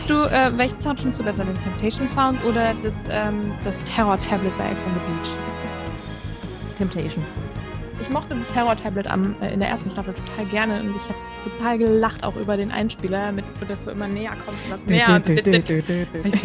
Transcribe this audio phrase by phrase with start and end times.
[0.00, 3.78] Findest du, äh, welchen Sound findest du besser, den Temptation Sound oder das, ähm, das
[3.84, 5.36] Terror Tablet bei Ex on the Beach?
[6.78, 7.22] Temptation.
[8.00, 11.02] Ich mochte das Terror Tablet am, äh, in der ersten Staffel total gerne und ich
[11.02, 14.70] habe total gelacht auch über den Einspieler, mit wo das so immer näher kommt und
[14.70, 15.06] das mehr.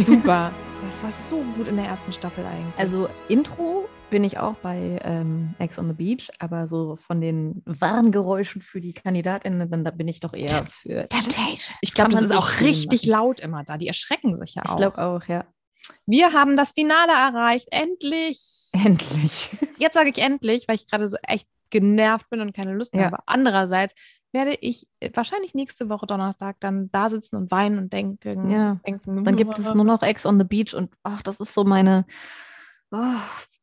[0.05, 0.52] Super.
[0.88, 2.73] Das war so gut in der ersten Staffel eigentlich.
[2.78, 7.64] Also Intro bin ich auch bei ähm, Ex on the Beach, aber so von den
[7.66, 11.76] Warngeräuschen für die KandidatInnen, dann da bin ich doch eher für Temptation.
[11.81, 13.78] Ich glaube, das ist auch richtig laut immer da.
[13.78, 14.72] Die erschrecken sich ja auch.
[14.72, 15.45] Ich glaube auch, ja.
[16.05, 17.67] Wir haben das Finale erreicht.
[17.72, 18.69] Endlich.
[18.73, 19.50] Endlich.
[19.78, 23.03] Jetzt sage ich endlich, weil ich gerade so echt genervt bin und keine Lust mehr
[23.05, 23.11] Ja.
[23.11, 23.23] habe.
[23.25, 23.94] Andererseits
[24.31, 28.50] werde ich äh, wahrscheinlich nächste Woche Donnerstag dann da sitzen und weinen und denken.
[28.50, 28.80] Ja.
[28.86, 31.64] denken Dann gibt es nur noch Ex on the Beach und ach, das ist so
[31.64, 32.05] meine.
[32.92, 32.97] Oh,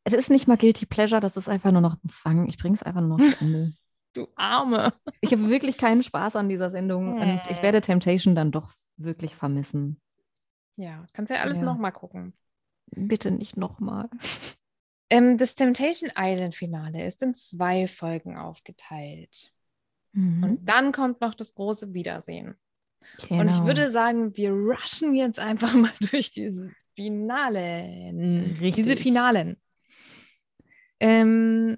[0.03, 2.47] es ist nicht mal Guilty Pleasure, das ist einfach nur noch ein Zwang.
[2.47, 3.73] Ich bringe es einfach nur noch zu Ende.
[4.15, 4.93] Du Arme.
[5.21, 9.33] Ich habe wirklich keinen Spaß an dieser Sendung und ich werde Temptation dann doch wirklich
[9.33, 9.99] vermissen.
[10.75, 11.63] Ja, kannst ja alles Ja.
[11.63, 12.33] nochmal gucken.
[12.87, 14.09] Bitte nicht nochmal.
[15.09, 19.51] Ähm, das Temptation Island Finale ist in zwei Folgen aufgeteilt.
[20.13, 20.43] Mhm.
[20.43, 22.55] Und dann kommt noch das große Wiedersehen.
[23.29, 23.65] Und ich Genau.
[23.65, 28.11] würde sagen, wir rushen jetzt einfach mal durch dieses Finale.
[28.13, 28.99] Diese Richtig.
[28.99, 29.57] Finalen.
[30.99, 31.77] Ähm,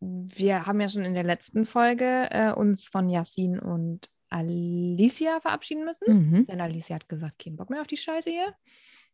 [0.00, 5.84] wir haben ja schon in der letzten Folge äh, uns von Yassin und Alicia verabschieden
[5.84, 6.30] müssen.
[6.30, 6.44] Mhm.
[6.44, 8.54] Denn Alicia hat gesagt, kein Bock mehr auf die Scheiße hier.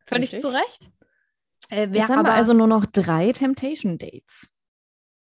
[0.06, 0.40] Völlig Richtig.
[0.40, 0.90] zu Recht.
[1.70, 4.48] Äh, Jetzt haben wir also nur noch drei Temptation Dates.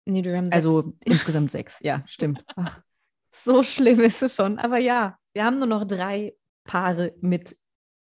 [0.06, 0.56] nee, wir haben sechs.
[0.56, 1.80] Also insgesamt sechs.
[1.82, 2.44] Ja, stimmt.
[2.56, 2.82] Ach,
[3.32, 4.60] so schlimm ist es schon.
[4.60, 7.56] Aber ja, wir haben nur noch drei Paare mit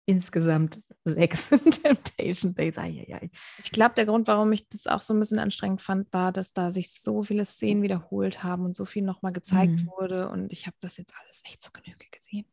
[0.06, 1.50] insgesamt sechs
[1.84, 2.78] Temptation Dates.
[2.78, 3.30] Eieiei.
[3.60, 6.54] Ich glaube, der Grund, warum ich das auch so ein bisschen anstrengend fand, war, dass
[6.54, 9.88] da sich so viele Szenen wiederholt haben und so viel nochmal gezeigt Mhm.
[9.98, 10.30] wurde.
[10.30, 12.46] Und ich habe das jetzt alles echt zur Genüge gesehen.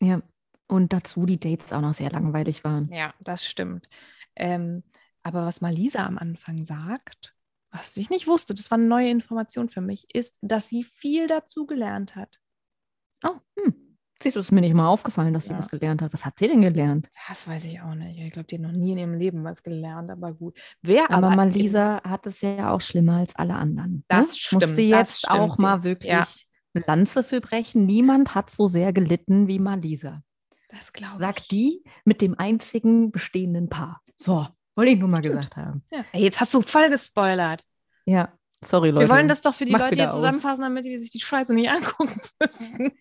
[0.00, 0.22] Ja.
[0.66, 2.90] Und dazu die Dates auch noch sehr langweilig waren.
[2.92, 3.88] Ja, das stimmt.
[4.36, 4.82] Ähm,
[5.22, 7.34] aber was Malisa am Anfang sagt,
[7.70, 11.26] was ich nicht wusste, das war eine neue Information für mich, ist, dass sie viel
[11.26, 12.38] dazu gelernt hat.
[13.24, 13.87] Oh, hm.
[14.22, 15.58] Siehst du, es ist mir nicht mal aufgefallen, dass sie Ja.
[15.58, 16.12] was gelernt hat.
[16.12, 17.08] Was hat sie denn gelernt?
[17.28, 18.18] Das weiß ich auch nicht.
[18.18, 20.58] Ich glaube, die hat noch nie in ihrem Leben was gelernt, aber gut.
[20.82, 24.04] Wer Aber, aber, Malisa hat es ja auch schlimmer als alle anderen.
[24.08, 24.34] Das ne?
[24.34, 25.62] stimmt, Muss sie jetzt stimmt auch sie.
[25.62, 26.24] mal wirklich Ja.
[26.74, 27.86] eine Lanze für brechen.
[27.86, 30.22] Niemand hat so sehr gelitten wie Malisa.
[30.70, 31.48] das glaube Sagt ich.
[31.48, 34.02] die mit dem einzigen bestehenden Paar.
[34.16, 35.36] So, wollte ich nur mal Stimmt.
[35.36, 35.84] gesagt haben.
[35.92, 36.04] Ja.
[36.12, 37.64] Ey, jetzt hast du voll gespoilert.
[38.04, 38.32] Ja,
[38.64, 39.08] sorry Leute.
[39.08, 41.54] Wir wollen das doch für die Macht Leute hier zusammenfassen, damit die sich die Scheiße
[41.54, 42.92] nicht angucken müssen.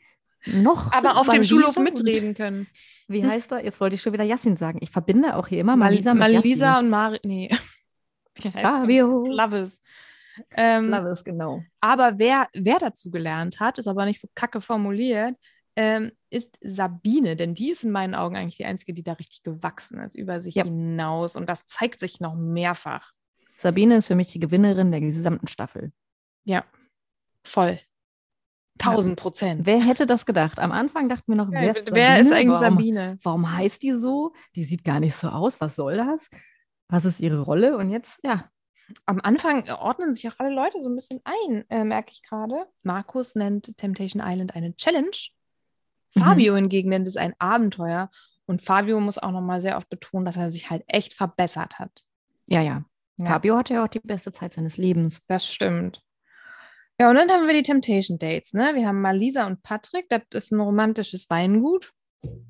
[0.54, 2.68] Noch Aber sind auf dem Schulhof mitreden können.
[3.08, 3.64] Wie heißt er?
[3.64, 4.80] Jetzt wollte ich schon wieder Yassin sagen.
[4.82, 6.86] Ich verbinde auch hier immer Malisa mit Malisa Yassin.
[6.86, 7.20] und Mari.
[7.24, 7.50] Nee.
[8.54, 9.24] Fabio.
[9.26, 9.34] das?
[9.34, 9.82] Flavis.
[10.52, 11.64] Ähm, Flavis, genau.
[11.82, 15.34] aber wer, wer dazu gelernt hat, ist aber nicht so kacke formuliert,
[15.76, 19.42] ähm, ist Sabine, denn die ist in meinen Augen eigentlich die einzige, die da richtig
[19.42, 20.64] gewachsen ist, über sich Ja.
[20.66, 21.36] hinaus.
[21.36, 23.14] Und das zeigt sich noch mehrfach.
[23.58, 25.92] Sabine ist für mich die Gewinnerin der gesamten Staffel.
[26.44, 26.64] Ja,
[27.44, 27.80] voll.
[28.78, 29.66] Tausend Prozent.
[29.66, 30.60] Wer hätte das gedacht?
[30.60, 33.18] Am Anfang dachten wir noch, Ja, wer ist wer ist eigentlich warum, Sabine?
[33.24, 34.34] Warum heißt die so?
[34.56, 35.60] Die sieht gar nicht so aus.
[35.62, 36.30] Was soll das?
[36.90, 37.78] Was ist ihre Rolle?
[37.78, 38.50] Und jetzt, ja,
[39.06, 42.66] Am Anfang ordnen sich auch alle Leute so ein bisschen ein, äh, merke ich gerade.
[42.84, 45.12] Markus nennt Temptation Island eine Challenge.
[46.16, 46.20] Mhm.
[46.22, 48.10] Fabio hingegen nennt es ein Abenteuer.
[48.46, 52.06] Und Fabio muss auch nochmal sehr oft betonen, dass er sich halt echt verbessert hat.
[52.48, 52.84] ja, ja.
[53.20, 53.26] Ja.
[53.26, 55.24] Fabio hatte ja auch die beste Zeit seines Lebens.
[55.28, 56.04] Das stimmt.
[57.00, 58.72] Ja, und dann haben wir die Temptation Dates, ne?
[58.74, 61.94] Wir haben Malisa und Patrick, das ist ein romantisches Weingut.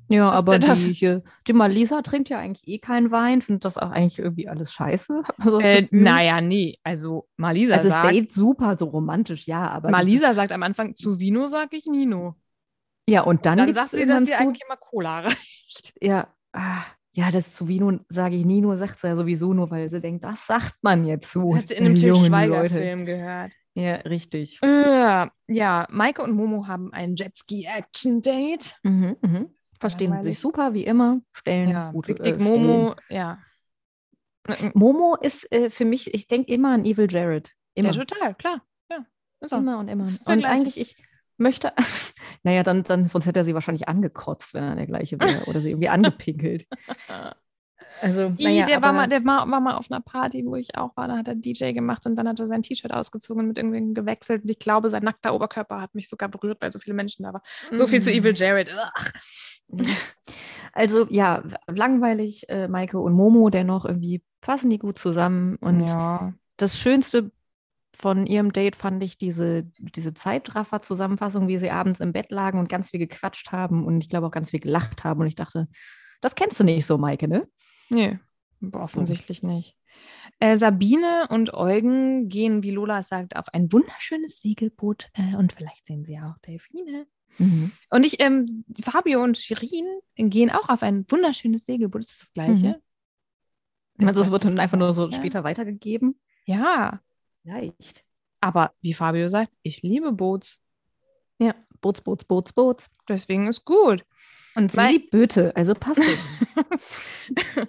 [0.08, 3.76] Ja, Was aber die, hier, die Malisa trinkt ja eigentlich eh keinen Wein, findet das
[3.76, 5.22] auch eigentlich irgendwie alles scheiße.
[5.44, 6.76] So Äh, naja, nee.
[6.82, 9.90] Also Malisa Also das sagt, Date super, so romantisch, ja, aber.
[9.90, 12.34] Malisa sagt am Anfang, zu Vino sag ich Nino.
[13.06, 15.92] ja, und dann, Dann gibt sagt sie, dass sie eigentlich immer Cola reicht.
[16.00, 19.90] ja, ah, ja, das zu Vino sage ich Nino, sagt sie ja sowieso nur, weil
[19.90, 21.54] sie denkt, das sagt man jetzt so.
[21.54, 23.52] Hat sie in einem Til jungen Schweiger-Film gehört.
[23.74, 24.58] Ja, richtig.
[24.62, 28.76] Äh, ja, Maike und Momo haben ein Jetski-Action-Date.
[28.82, 29.54] Mhm, mhm.
[29.78, 30.34] Verstehen Langweilig.
[30.34, 33.38] sich super, wie immer, stellen Ja, gute Big Dick äh, Momo, ja.
[34.74, 37.52] Momo ist äh, für mich, ich denke immer an Evil Jared.
[37.74, 37.92] Immer.
[37.92, 38.62] Ja, total, klar.
[38.90, 39.04] Ja,
[39.42, 39.58] auch.
[39.58, 40.08] Immer und immer.
[40.26, 40.96] Und eigentlich, ich
[41.36, 41.72] möchte,
[42.42, 45.60] naja, dann, dann, sonst hätte er sie wahrscheinlich angekotzt, wenn er der gleiche wäre oder
[45.60, 46.66] sie irgendwie angepinkelt.
[48.00, 50.76] Also, I, naja, der war mal, der war, war mal auf einer Party, wo ich
[50.76, 51.08] auch war.
[51.08, 53.94] Da hat er DJ gemacht und dann hat er sein T-Shirt ausgezogen und mit irgendwem
[53.94, 54.42] gewechselt.
[54.42, 57.32] Und ich glaube, sein nackter Oberkörper hat mich sogar berührt, weil so viele Menschen da
[57.32, 57.42] waren.
[57.72, 58.16] So viel zu Mhm.
[58.16, 58.74] Evil Jared.
[59.68, 59.82] Ugh.
[60.72, 65.56] Also ja, langweilig, äh, Maike und Momo, dennoch irgendwie passen die gut zusammen.
[65.56, 66.34] Und ja.
[66.56, 67.32] das Schönste
[67.94, 72.68] von ihrem Date fand ich diese, diese Zeitraffer-Zusammenfassung, wie sie abends im Bett lagen und
[72.68, 75.20] ganz viel gequatscht haben und ich glaube auch ganz viel gelacht haben.
[75.20, 75.68] Und ich dachte,
[76.20, 77.48] das kennst du nicht so, Maike, ne?
[77.90, 78.18] Nee,
[78.72, 79.76] offensichtlich nicht.
[80.40, 85.86] Äh, Sabine und Eugen gehen, wie Lola sagt, auf ein wunderschönes Segelboot äh, und vielleicht
[85.86, 87.06] sehen sie auch Delfine.
[87.38, 87.72] Mhm.
[87.90, 89.86] Und ich, ähm, Fabio und Shirin
[90.16, 92.02] gehen auch auf ein wunderschönes Segelboot.
[92.02, 92.80] Ist das das Gleiche?
[93.98, 96.18] Ist Also es das wird dann einfach nur so später weitergegeben.
[96.44, 97.00] Ja,
[97.44, 98.04] Leicht.
[98.40, 100.60] aber wie Fabio sagt, ich liebe Boots.
[101.38, 102.90] Ja, Boots, Boots, Boots, Boots.
[103.08, 104.04] Deswegen ist gut.
[104.54, 106.28] Und sie liebt Böte, also passt es.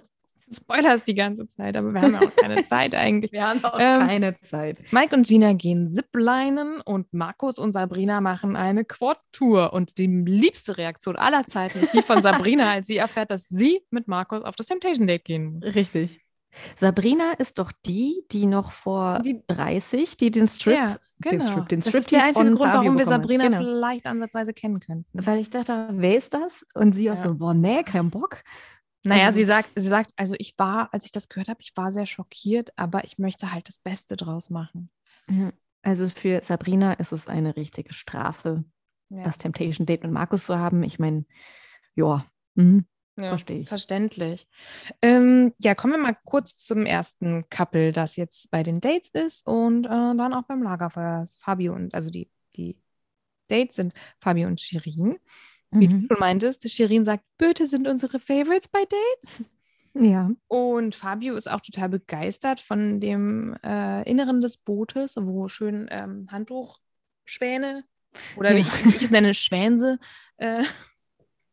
[0.52, 3.30] Spoilers die ganze Zeit, aber wir haben ja auch keine Zeit eigentlich.
[3.30, 4.80] Wir haben auch Ähm, keine Zeit.
[4.90, 9.72] Mike und Gina gehen Ziplinen und Markus und Sabrina machen eine Quad-Tour.
[9.72, 13.82] Und die liebste Reaktion aller Zeiten ist die von Sabrina, als sie erfährt, dass sie
[13.90, 15.72] mit Markus auf das Temptation Date gehen muss.
[15.74, 16.20] Richtig.
[16.76, 21.44] Sabrina ist doch die, die noch vor Die- 30, die den Strip, ja, genau.
[21.44, 23.06] Strip- den das ist der einzige Grund, warum wir.
[23.06, 23.58] Sabrina Genau.
[23.58, 25.06] vielleicht ansatzweise kennen könnten.
[25.12, 26.66] weil ich dachte, wer ist das?
[26.74, 27.22] Und sie auch Ja.
[27.22, 28.42] so, boah, nee, kein Bock.
[29.02, 31.72] Naja, Also- sie sagt, sie sagt, also ich war, als ich das gehört habe, ich
[31.76, 34.90] war sehr schockiert, aber ich möchte halt das Beste draus machen.
[35.82, 38.64] Also für Sabrina ist es eine richtige Strafe,
[39.08, 39.22] Ja.
[39.22, 40.82] das Temptation Date mit Markus zu haben.
[40.82, 41.24] Ich meine,
[41.94, 42.24] ja,
[42.56, 42.84] mhm,
[43.22, 43.68] Ja, verstehe ich.
[43.68, 44.48] Verständlich.
[45.02, 49.46] Ähm, ja, kommen wir mal kurz zum ersten Couple, das jetzt bei den Dates ist
[49.46, 51.26] und äh, dann auch beim Lagerfeuer.
[51.40, 52.76] Fabio und, also die, die
[53.48, 55.18] Dates sind Fabio und Shirin.
[55.72, 56.02] Wie Mhm.
[56.08, 59.44] du schon meintest, Shirin sagt, Böte sind unsere Favorites bei Dates.
[59.94, 60.30] Ja.
[60.48, 66.28] Und Fabio ist auch total begeistert von dem äh, Inneren des Bootes, wo schön ähm,
[66.30, 67.84] Handtuchschwäne
[68.36, 68.66] oder wie Ja.
[68.66, 69.98] ich, ich es nenne, Schwänse,
[70.38, 70.64] äh,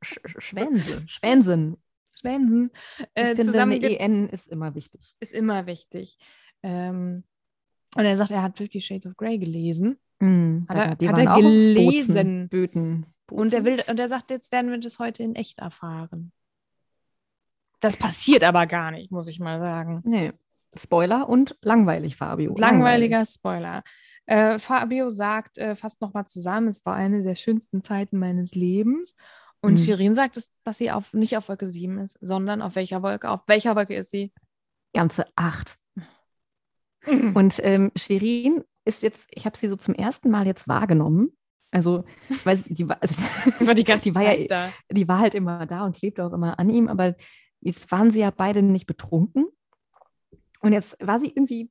[0.02, 1.04] Sch Sch- Schwänse.
[1.08, 1.78] Schwänsen.
[2.20, 2.72] Schwänsen
[3.14, 5.14] äh, ich finde, eine EN ist immer wichtig.
[5.20, 6.18] ist immer wichtig.
[6.64, 7.24] Ähm,
[7.96, 9.98] und er sagt, er hat Fifty Shades of Grey gelesen.
[10.20, 12.50] Mhm, Hat er- die hat er gelesen?
[12.50, 13.06] Böten.
[13.32, 16.32] Und er will, und er sagt, jetzt werden wir das heute in echt erfahren.
[17.80, 20.02] Das passiert aber gar nicht, muss ich mal sagen.
[20.06, 20.34] Nee.
[20.76, 22.56] Spoiler und langweilig, Fabio.
[22.58, 23.84] Langweiliger Spoiler.
[24.26, 29.16] Äh, Fabio sagt, äh, fasst nochmal zusammen, es war eine der schönsten Zeiten meines Lebens.
[29.62, 29.78] Und Mhm.
[29.78, 33.30] Shirin sagt, es, dass sie auf, nicht auf Wolke 7 ist, sondern auf welcher Wolke?
[33.30, 34.32] Auf welcher Wolke ist sie?
[34.94, 35.78] Ganze acht.
[37.06, 41.32] Und ähm, Shirin ist jetzt, ich habe sie so zum ersten Mal jetzt wahrgenommen.
[41.72, 42.06] Also,
[42.44, 43.16] weil die, war, also,
[43.66, 44.74] war die die war ja, da.
[44.92, 47.16] die war halt immer da und klebte auch immer an ihm, aber
[47.62, 49.48] jetzt waren sie ja beide nicht betrunken.
[50.62, 51.70] Und jetzt war sie irgendwie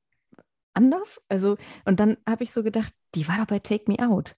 [0.73, 1.21] anders.
[1.29, 4.35] Also, und dann habe ich so gedacht, die war doch bei Take Me Out.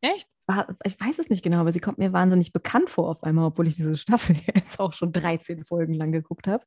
[0.00, 0.28] Echt?
[0.48, 3.44] War, ich weiß es nicht genau, aber sie kommt mir wahnsinnig bekannt vor auf einmal,
[3.44, 6.64] obwohl ich diese Staffel jetzt auch schon 13 Folgen lang geguckt habe.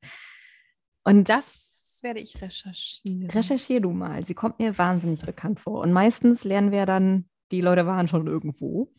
[1.03, 3.29] Und Das werde ich recherchieren.
[3.31, 4.23] recherchier du mal.
[4.23, 5.81] Sie kommt mir wahnsinnig bekannt vor.
[5.81, 8.93] Und meistens lernen wir dann, die Leute waren schon irgendwo.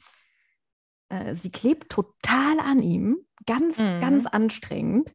[1.08, 3.18] Äh, sie klebt total an ihm.
[3.46, 4.00] Ganz, Mhm.
[4.00, 5.12] ganz anstrengend.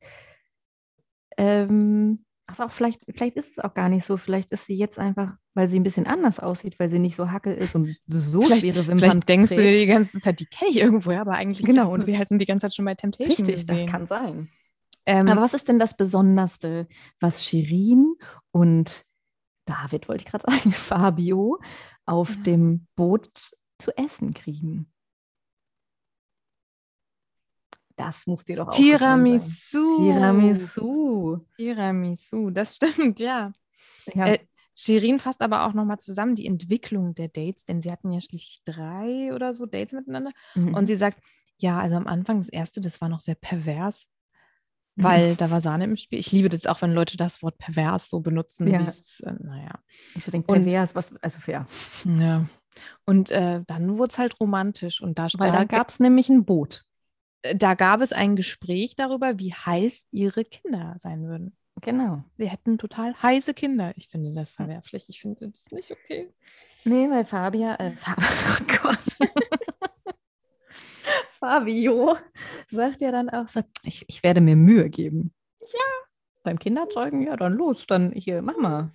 [1.37, 4.17] Ähm, ach, auch vielleicht, vielleicht ist es auch gar nicht so.
[4.17, 7.29] Vielleicht ist sie jetzt einfach, weil sie ein bisschen anders aussieht, weil sie nicht so
[7.31, 9.81] hackel ist und so Vielleicht- schwere Wimpern Vielleicht denkst du dir trägt.
[9.81, 12.65] die ganze Zeit, die kenne ich irgendwoher, aber eigentlich Genau, du sie halt die ganze
[12.67, 13.89] Zeit schon bei Temptation Richtig, das gesehen.
[13.89, 14.49] kann sein.
[15.05, 16.87] Ähm, Aber was ist denn das Besonderste,
[17.19, 18.15] was Shirin
[18.51, 19.03] und
[19.65, 21.59] David, wollte ich gerade sagen, Fabio
[22.05, 23.29] auf dem Boot
[23.79, 24.91] zu essen kriegen?
[27.97, 29.97] Das muss dir doch auch Tiramisu.
[29.97, 31.39] Tiramisu.
[31.57, 33.51] Tiramisu, das stimmt, ja.
[34.13, 34.27] Ja.
[34.27, 34.39] Äh,
[34.75, 38.61] Shirin fasst aber auch nochmal zusammen die Entwicklung der Dates, denn sie hatten ja schließlich
[38.63, 40.31] drei oder so Dates miteinander.
[40.53, 40.75] Mhm.
[40.75, 41.19] Und sie sagt,
[41.57, 44.05] ja, also am Anfang das erste, das war noch sehr pervers,
[44.95, 46.19] weil da war Sahne im Spiel.
[46.19, 48.67] Ich liebe das auch, wenn Leute das Wort pervers so benutzen.
[48.67, 48.81] Ja.
[48.81, 49.79] Äh, naja.
[50.13, 51.65] ich so denke, und- pervers, was, also fair.
[52.05, 52.47] Ja.
[53.05, 56.45] Und äh, dann wurde es halt romantisch und da, Weil da gab es nämlich ein
[56.45, 56.86] Boot.
[57.55, 61.55] Da gab es ein Gespräch darüber, wie heiß ihre Kinder sein würden.
[61.81, 62.23] Genau.
[62.37, 63.93] Wir hätten total heiße Kinder.
[63.95, 65.09] Ich finde das verwerflich.
[65.09, 66.33] Ich finde das nicht okay.
[66.85, 68.15] Nee, weil Fabia, äh, Fa
[68.83, 69.23] oh.
[71.39, 72.17] Fabio
[72.71, 75.33] sagt ja dann auch so, ich, ich werde mir Mühe geben.
[75.61, 76.07] Ja.
[76.43, 78.91] Beim Kinderzeugen, ja, dann los, dann hier, mach mal.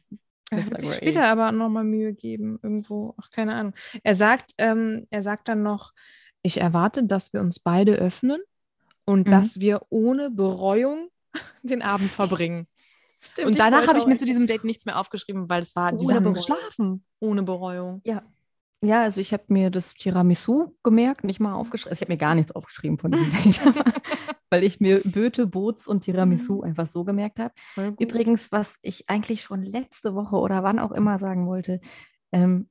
[0.51, 3.15] Er wird sich später aber nochmal Mühe geben, irgendwo.
[3.19, 3.75] Ach, keine Ahnung.
[4.03, 5.93] Er sagt, ähm, er sagt dann noch,
[6.43, 8.41] ich erwarte, dass wir uns beide öffnen
[9.05, 9.31] und Mhm.
[9.31, 11.09] dass wir ohne Bereuung
[11.63, 12.67] den Abend verbringen.
[13.21, 15.93] Stimmt, Und danach habe ich mir zu diesem Date nichts mehr aufgeschrieben, weil es war,
[15.93, 16.35] die Ohne haben Bereuung.
[16.35, 17.05] geschlafen.
[17.21, 18.01] Ohne Bereuung.
[18.05, 18.23] Ja.
[18.85, 21.91] Ja, also ich habe mir das Tiramisu gemerkt, nicht mal aufgeschrieben.
[21.93, 23.85] Also ich habe mir gar nichts aufgeschrieben von diesem Date,
[24.51, 27.55] weil ich mir Böte, Boots und Tiramisu einfach so gemerkt habe.
[28.01, 31.81] Übrigens, was ich eigentlich schon letzte Woche oder wann auch immer sagen wollte,
[32.33, 32.69] ähm,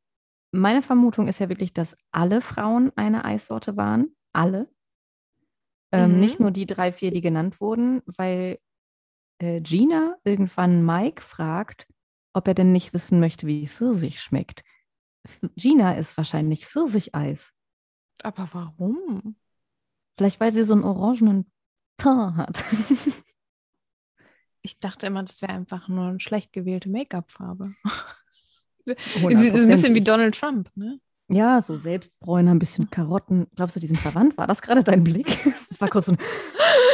[0.51, 4.15] meine Vermutung ist ja wirklich, dass alle Frauen eine Eissorte waren.
[4.33, 4.69] Alle.
[5.91, 6.19] Ähm, Mhm.
[6.19, 8.59] Nicht nur die drei, vier, die genannt wurden, weil
[9.39, 11.87] äh, Gina irgendwann Mike fragt,
[12.33, 14.63] ob er denn nicht wissen möchte, wie Pfirsich schmeckt.
[15.55, 17.53] Gina ist wahrscheinlich Pfirsicheis.
[18.23, 19.35] Aber warum?
[20.15, 21.51] Vielleicht, weil sie so einen orangenen
[21.97, 22.63] Teint hat.
[24.63, 27.73] Ich dachte immer, das wäre einfach nur eine schlecht gewählte Make-up-Farbe.
[28.87, 30.99] Ein bisschen wie Donald Trump, ne?
[31.33, 33.47] Ja, so Selbstbräuner, ein bisschen Karotten.
[33.55, 34.37] Glaubst du, die sind verwandt?
[34.37, 35.27] War das gerade dein Blick?
[35.69, 36.17] Das war kurz so ein.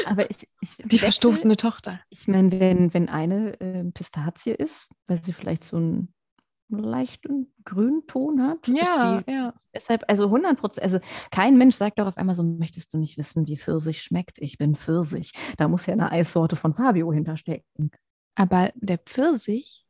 [0.05, 0.47] Aber ich.
[0.61, 1.99] ich Die verstoßene Tochter.
[2.09, 6.13] Ich meine, wenn, wenn eine äh, Pistazie ist, weil sie vielleicht so einen
[6.69, 8.67] leichten grünen Ton hat.
[8.67, 9.53] Ja, sie ja.
[9.73, 10.99] Deshalb, also 100 Prozent, also
[11.31, 14.37] kein Mensch sagt doch auf einmal so, möchtest du nicht wissen, wie Pfirsich schmeckt?
[14.37, 15.31] Ich bin Pfirsich.
[15.57, 17.89] Da muss ja eine Eissorte von Fabio hinterstecken.
[18.35, 19.86] Aber der Pfirsich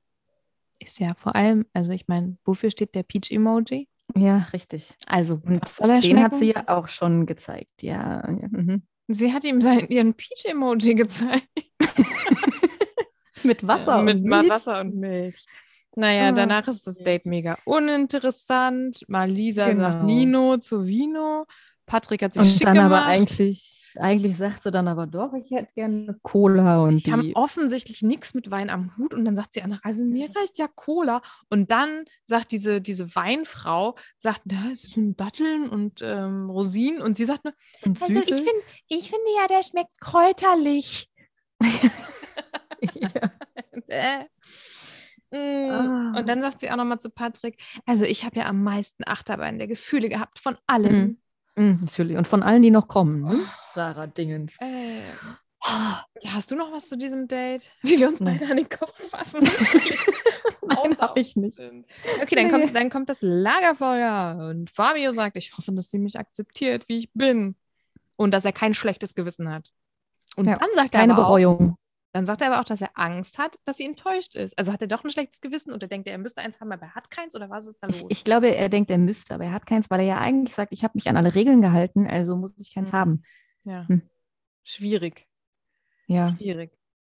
[0.79, 3.87] ist ja vor allem, also ich meine, wofür steht der Peach-Emoji?
[4.15, 4.89] Ja, richtig.
[5.07, 6.37] Also, Und was soll er den hat schmecken?
[6.39, 7.81] sie ja auch schon gezeigt.
[7.83, 8.47] Ja, ja.
[8.49, 8.83] Mhm.
[9.09, 11.47] Sie hat ihm sein, ihren Peach-Emoji gezeigt.
[13.43, 14.49] Mit Wasser Äh, Mit Milch.
[14.49, 15.45] Wasser und Milch.
[15.95, 19.03] Naja, Ah, danach ist das Date mega uninteressant.
[19.07, 20.03] Malisa sagt Genau.
[20.03, 21.45] Nino zu Vino.
[21.87, 22.91] Patrick hat sich Und schick dann gemacht.
[22.91, 27.31] aber eigentlich, eigentlich sagt sie dann aber doch, ich hätte gerne Cola und Die haben
[27.33, 30.67] offensichtlich nichts mit Wein am Hut und dann sagt sie Anna, also mir reicht ja
[30.67, 31.21] Cola.
[31.49, 37.17] Und dann sagt diese, diese Weinfrau, sagt, da es sind Datteln und ähm, Rosinen und
[37.17, 37.53] sie sagt nur,
[37.83, 38.35] Und also Süße.
[38.35, 41.09] ich, find, ich finde ja, der schmeckt kräuterlich.
[42.93, 43.09] ja.
[45.29, 45.69] Mm.
[45.69, 46.19] Ah.
[46.19, 49.57] Und dann sagt sie auch nochmal zu Patrick, also ich habe ja am meisten Achterbahn
[49.57, 51.21] der Gefühle gehabt von allen.
[51.57, 52.17] Mhm, natürlich.
[52.17, 53.39] Und von allen, die noch kommen, ne?
[53.73, 54.55] Sarah Dingens.
[54.61, 54.99] Äh,
[56.21, 57.71] ja, hast du noch was zu diesem Date?
[57.81, 58.37] Wie wir uns Nein.
[58.39, 59.39] beide an den Kopf fassen.
[60.67, 61.55] Nein, habe ich nicht.
[61.55, 61.85] sind.
[62.21, 62.51] Okay, dann, Nee.
[62.51, 66.99] kommt, dann kommt das Lagerfeuer und Fabio sagt, ich hoffe, dass sie mich akzeptiert, wie
[66.99, 67.55] ich bin.
[68.15, 69.71] Und dass er kein schlechtes Gewissen hat.
[70.35, 71.77] Und Ja, dann sagt er Keine aber auch, Bereuung.
[72.13, 74.57] Dann sagt er aber auch, dass er Angst hat, dass sie enttäuscht ist.
[74.57, 76.83] Also hat er doch ein schlechtes Gewissen oder denkt er, er müsste eins haben, aber
[76.87, 77.95] er hat keins oder was ist da los?
[78.09, 80.55] Ich, ich glaube, er denkt, er müsste, aber er hat keins, weil er ja eigentlich
[80.55, 82.97] sagt, ich habe mich an alle Regeln gehalten, also muss ich keins Mhm.
[82.97, 83.23] haben.
[83.65, 83.87] ja.
[83.87, 84.01] Hm.
[84.63, 85.27] Schwierig,
[86.07, 86.71] Ja, schwierig.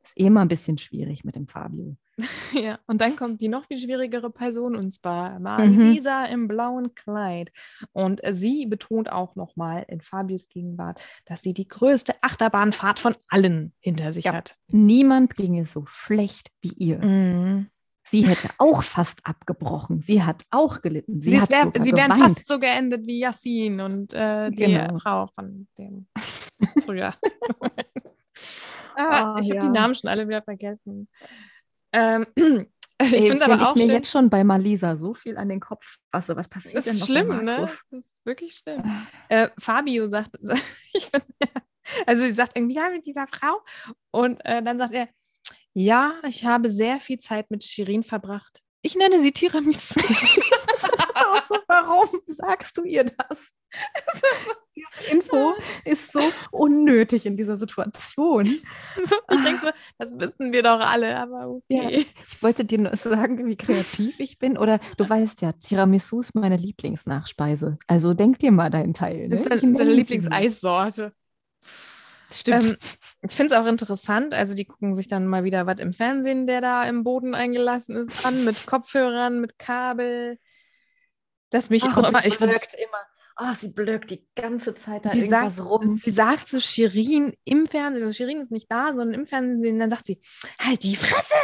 [0.04, 1.96] ist eh immer ein bisschen schwierig mit dem Fabio.
[2.54, 5.44] Ja, und dann kommt die noch viel schwierigere Person und zwar Mhm.
[5.44, 7.52] Marisa im blauen Kleid.
[7.94, 13.74] Und sie betont auch nochmal in Fabius Gegenwart, dass sie die größte Achterbahnfahrt von allen
[13.80, 14.34] hinter sich Ja.
[14.34, 14.56] hat.
[14.68, 16.98] Niemand ging es so schlecht wie ihr.
[17.06, 17.68] Mhm.
[18.10, 20.00] Sie hätte auch fast abgebrochen.
[20.00, 21.22] Sie hat auch gelitten.
[21.22, 22.36] Sie, Sie, hat wär, sie wären geweint.
[22.36, 24.98] fast so geendet wie Yassin und äh, die Genau.
[24.98, 26.08] Frau von dem
[26.86, 27.14] früher.
[28.96, 29.60] ah, Ah, ich habe ja.
[29.60, 31.08] die Namen schon alle wieder vergessen.
[31.94, 32.28] Ähm,
[33.02, 35.98] ich finde aber auch ich mir jetzt schon bei Malisa so viel an den Kopf
[36.12, 37.58] fasse, was passiert Das denn ist noch schlimm, ne?
[37.62, 38.84] Das ist wirklich schlimm.
[39.30, 40.32] Äh, Fabio sagt,
[40.94, 41.26] ich find,
[42.06, 43.62] also sie sagt irgendwie, ja, mit dieser Frau.
[44.12, 45.10] Und äh, dann sagt er,
[45.74, 48.62] ja, ich habe sehr viel Zeit mit Shirin verbracht.
[48.82, 50.00] Ich nenne sie Tiramisu.
[51.48, 53.52] So, warum sagst du ihr das?
[54.76, 55.54] Diese Info
[55.86, 56.22] ist so
[56.52, 58.46] unnötig in dieser Situation.
[59.30, 61.96] Ich denke so, das wissen wir doch alle, aber Ja, okay.
[61.98, 64.58] ich wollte dir nur sagen, wie kreativ ich bin.
[64.58, 67.78] Oder du weißt ja, Tiramisu ist meine Lieblingsnachspeise.
[67.88, 69.28] Also denk dir mal deinen Teil.
[69.28, 69.30] Ne?
[69.30, 71.14] Das ist seine nenne sie Lieblingseissorte.
[71.62, 72.36] so.
[72.36, 72.64] Stimmt.
[72.66, 72.78] Ähm,
[73.22, 76.46] Ich finde es auch interessant, also die gucken sich dann mal wieder was im Fernsehen,
[76.46, 80.38] der da im Boden eingelassen ist, an, mit Kopfhörern, mit Kabel.
[81.50, 82.58] Das mich Ach, auch immer, ich immer.
[83.40, 85.96] Ah, sie blökt die ganze Zeit da Sie irgendwas sagt, rum.
[85.96, 89.92] sie sagt zu Shirin im Fernsehen, also Shirin ist nicht da, sondern im Fernsehen, dann
[89.92, 90.20] sagt sie,
[90.60, 91.36] halt die Fresse!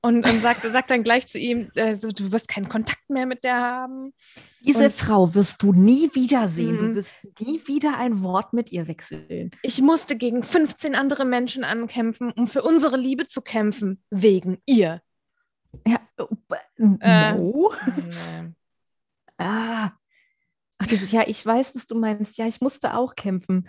[0.00, 3.24] Und, und sagt, sagt dann gleich zu ihm, äh, so, du wirst keinen Kontakt mehr
[3.26, 4.12] mit der haben.
[4.60, 6.76] Diese und- Frau wirst du nie wiedersehen.
[6.76, 6.88] Mhm.
[6.90, 9.50] Du wirst nie wieder ein Wort mit ihr wechseln.
[9.62, 15.00] Ich musste gegen 15 andere Menschen ankämpfen, um für unsere Liebe zu kämpfen, wegen ihr.
[15.84, 15.98] Ja,
[17.00, 17.32] Äh.
[17.32, 17.72] no.
[19.38, 19.90] Ah.
[20.78, 22.36] Ach, dieses, ja, ich weiß, was du meinst.
[22.36, 23.68] Ja, ich musste auch kämpfen.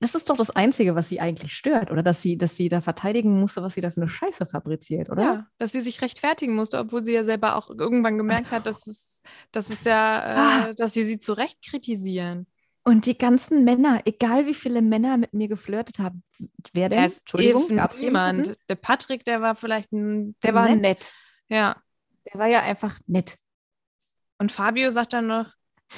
[0.00, 2.04] Das ist doch das Einzige, was sie eigentlich stört, oder?
[2.04, 5.22] Dass sie, dass sie da verteidigen musste, was sie da für eine Scheiße fabriziert, oder?
[5.22, 8.86] Ja, dass sie sich rechtfertigen musste, obwohl sie ja selber auch irgendwann gemerkt hat, dass
[8.86, 10.68] es, dass es ja, Ah.
[10.68, 12.46] äh, dass sie sie zu Recht kritisieren.
[12.84, 16.22] Und die ganzen Männer, egal wie viele Männer mit mir geflirtet haben,
[16.72, 17.00] wer denn?
[17.00, 18.54] Er ist Entschuldigung, gab es jemanden?
[18.68, 21.12] Der Patrick, der war vielleicht ein Der war nett.
[21.48, 21.76] Ja.
[22.32, 23.36] Der war ja einfach nett.
[24.38, 25.50] Und Fabio sagt dann noch,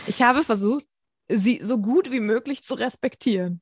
[0.06, 0.84] ich habe versucht,
[1.28, 3.60] sie so gut wie möglich zu respektieren.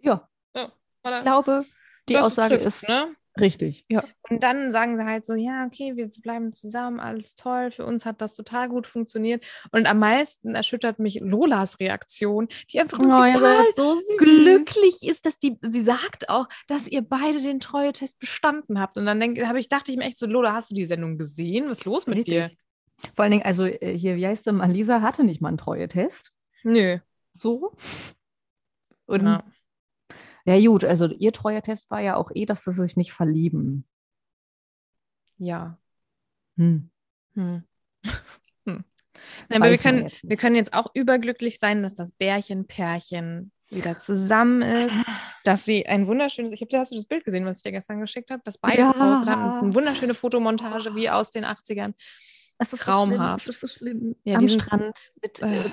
[0.00, 1.64] Ja, ich glaube,
[2.08, 3.14] die Das Aussage trifft's, ist ne?
[3.40, 3.84] richtig.
[3.88, 4.02] Ja.
[4.28, 8.04] Und dann sagen sie halt so, ja, okay, wir bleiben zusammen, alles toll, für uns
[8.04, 9.44] hat das total gut funktioniert.
[9.70, 13.96] Und am meisten erschüttert mich Lolas Reaktion, die einfach nur Oh, ja, total ist so
[14.18, 18.96] glücklich ist, dass die, sie sagt auch, dass ihr beide den Treue-Test bestanden habt.
[18.96, 21.18] Und dann denk, hab ich, dachte ich mir echt so, Lola, hast du die Sendung
[21.18, 21.68] gesehen?
[21.68, 22.50] Was ist los mit dir?
[23.14, 26.32] Vor allen Dingen, also äh, hier, wie heißt denn, Alisa hatte nicht mal einen Treue-Test.
[26.64, 26.98] Nö.
[27.32, 27.72] So.
[29.06, 29.44] Und Ja.
[30.44, 30.66] ja.
[30.66, 33.84] gut, also ihr Treue-Test war ja auch eh, dass sie sich nicht verlieben.
[35.38, 35.78] ja.
[36.56, 36.90] Hm.
[37.34, 37.62] Hm.
[38.66, 38.84] hm.
[39.48, 43.52] Nein, aber wir können, jetzt wir können jetzt auch überglücklich sein, dass das Bärchen, Pärchen
[43.70, 44.94] wieder zusammen ist,
[45.44, 48.00] dass sie ein wunderschönes, ich habe, hast du das Bild gesehen, was ich dir gestern
[48.00, 48.92] geschickt habe, dass beide Ja.
[48.92, 51.94] gepostet haben, eine wunderschöne Fotomontage wie aus den 80ern.
[52.58, 53.44] Das ist Traumhaft.
[53.46, 54.16] So schlimm, ist so schlimm.
[54.24, 55.60] Ja, Am diesen- Strand mit Äh.
[55.60, 55.70] äh,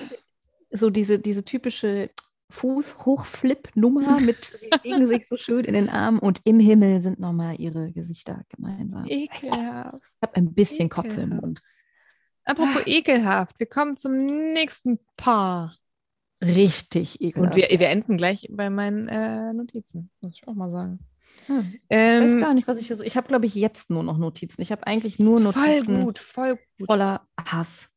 [0.71, 2.09] so diese, diese typische
[2.49, 7.59] Fuß-Hochflip-Nummer mit, sie legen sich so schön in den Arm und im Himmel sind nochmal
[7.59, 9.05] ihre Gesichter gemeinsam.
[9.05, 10.01] Ich Ekelhaft.
[10.21, 11.41] habe ein bisschen Kotze im Ekelhaft.
[11.41, 11.61] Mund.
[12.47, 15.75] Apropos ekelhaft, wir kommen zum nächsten Paar.
[16.43, 17.55] Richtig ekelhaft.
[17.55, 20.99] Und wir, wir enden gleich bei meinen äh, Notizen, muss ich auch mal sagen.
[21.47, 21.73] Hm.
[21.73, 23.03] Ich Ähm, weiß gar nicht, was ich hier so.
[23.03, 24.61] Ich habe, glaube ich, jetzt nur noch Notizen.
[24.61, 26.87] Ich habe eigentlich nur voll Notizen gut, voll gut.
[26.87, 27.89] voller Hass.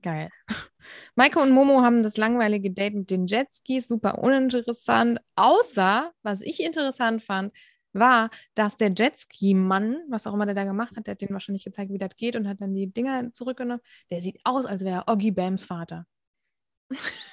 [0.00, 0.28] Geil.
[1.16, 5.20] Maike und Momo haben das langweilige Date mit den Jetskis, super uninteressant.
[5.36, 7.52] Außer, was ich interessant fand,
[7.92, 11.64] war, dass der Jetski-Mann, was auch immer der da gemacht hat, der hat denen wahrscheinlich
[11.64, 13.82] gezeigt, wie das geht und hat dann die Dinger zurückgenommen.
[14.10, 16.06] Der sieht aus, als wäre er Oggy Bams Vater.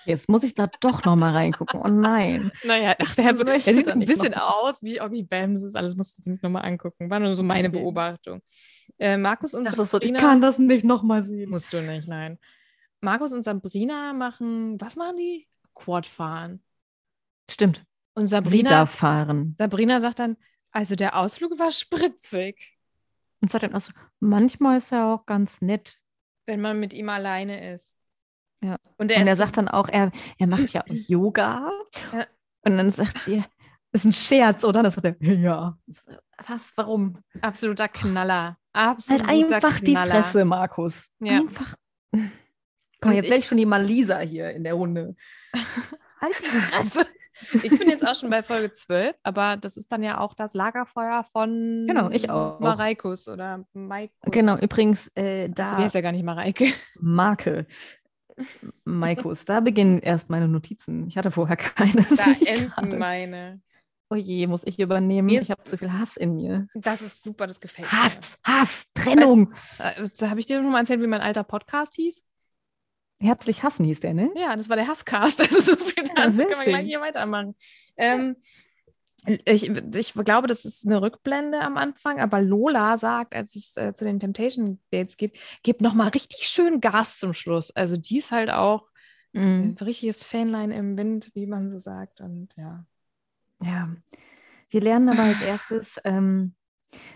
[0.05, 1.81] Jetzt muss ich da doch noch mal reingucken.
[1.83, 2.51] Oh nein.
[2.63, 5.61] Naja, Ich der, so, der sieht ein bisschen aus wie Oggy Bams.
[5.61, 7.09] Das alles musst du dir nicht nochmal angucken.
[7.09, 7.69] War nur so meine.
[7.69, 8.41] Beobachtung.
[8.97, 11.49] Äh, Markus und Das ist so, ich Sabrina- kann das nicht noch mal sehen.
[11.49, 12.37] Musst du nicht, nein.
[13.01, 15.47] Markus und Sabrina machen, was machen die?
[15.73, 16.61] Quad fahren.
[17.49, 17.85] Stimmt.
[18.13, 19.55] Und Sie Sabrina, darf fahren.
[19.57, 20.35] Sabrina sagt dann,
[20.71, 22.77] also der Ausflug war spritzig,
[23.41, 25.97] Und sagt dann auch so, manchmal ist er auch ganz nett.
[26.45, 27.95] wenn man mit ihm alleine ist.
[28.61, 28.77] Ja.
[28.97, 31.71] Und er, Und er sagt dann auch, er, er macht ja auch Yoga.
[32.13, 32.25] Ja.
[32.63, 33.43] Und dann sagt sie,
[33.91, 34.83] ist ein Scherz, oder?
[34.83, 35.77] Dann sagt er, ja.
[36.47, 37.17] Was, warum?
[37.41, 38.57] absoluter Knaller.
[38.73, 40.11] Halt Absoluter einfach die Knaller.
[40.11, 41.11] Fresse, Markus.
[41.19, 41.39] Ja.
[41.39, 41.75] Einfach.
[42.11, 45.15] Komm, Und jetzt werde ich schon die Malisa hier in der Runde.
[46.21, 47.05] halt die Fresse.
[47.63, 50.53] Ich bin jetzt auch schon bei Folge 12, aber das ist dann ja auch das
[50.53, 52.59] Lagerfeuer von Genau, ich auch.
[52.59, 54.19] Mareikus oder Maikus.
[54.31, 56.65] Genau, übrigens, äh, Also, da die heißt ja gar nicht Mareike.
[56.99, 57.65] Marke.
[58.83, 61.07] Maikus, da beginnen erst meine Notizen.
[61.07, 62.03] Ich hatte vorher keine.
[62.03, 63.61] Da enden meine.
[64.09, 65.27] Oh je, muss ich übernehmen?
[65.27, 66.67] Mir Ich habe zu viel Hass in mir.
[66.73, 68.03] Das ist super, das gefällt mir.
[68.03, 69.53] Hass, Hass, Trennung.
[69.77, 72.23] Äh, Da habe ich dir schon mal erzählt, wie mein alter Podcast hieß.
[73.21, 74.31] Herzlich hassen hieß der, ne?
[74.35, 75.41] Ja, das war der Hasscast.
[75.41, 77.55] Also so viel Ja, sehr können wir gleich hier weitermachen.
[77.97, 78.37] Ähm,
[79.25, 83.93] ich, ich glaube, das ist eine Rückblende am Anfang, aber Lola sagt, als es äh,
[83.93, 87.71] zu den Temptation Dates geht, gebt nochmal richtig schön Gas zum Schluss.
[87.71, 88.87] Also die ist halt auch
[89.31, 89.75] Mhm.
[89.79, 92.19] ein richtiges Fähnlein im Wind, wie man so sagt.
[92.19, 92.83] Und ja.
[93.61, 93.95] Ja.
[94.71, 96.55] Wir lernen aber als erstes, ähm,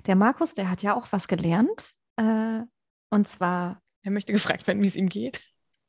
[0.06, 1.96] der Markus, der hat ja auch was gelernt.
[2.18, 2.62] Äh,
[3.10, 5.42] und zwar Er möchte gefragt werden, wie es ihm geht.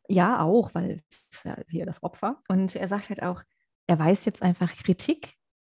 [0.09, 2.43] Ja, auch, weil ist ja hier das Opfer.
[2.49, 3.43] Und er sagt halt auch,
[3.87, 5.35] er weiß jetzt einfach, Kritik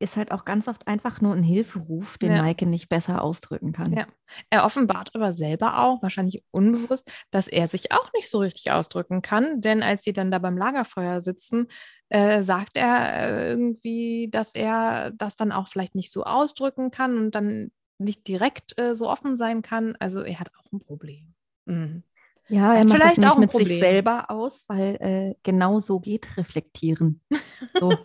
[0.06, 2.42] ist halt auch ganz oft einfach nur ein Hilferuf, den Ja.
[2.42, 3.92] Maike nicht besser ausdrücken kann.
[3.92, 4.08] Ja.
[4.50, 9.22] Er offenbart aber selber auch, wahrscheinlich unbewusst, dass er sich auch nicht so richtig ausdrücken
[9.22, 9.62] kann.
[9.62, 11.68] Denn als sie dann da beim Lagerfeuer sitzen,
[12.10, 17.18] äh, sagt er äh, irgendwie, dass er das dann auch vielleicht nicht so ausdrücken kann
[17.18, 19.96] und dann nicht direkt äh, so offen sein kann.
[20.00, 21.34] Also er hat auch ein Problem.
[21.66, 22.04] Mhm.
[22.48, 26.00] Ja, er macht das vielleicht nicht auch mit sich selber aus, weil äh, genau so
[26.00, 27.22] geht reflektieren.
[27.80, 27.98] So.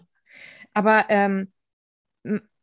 [0.73, 1.53] Aber ähm,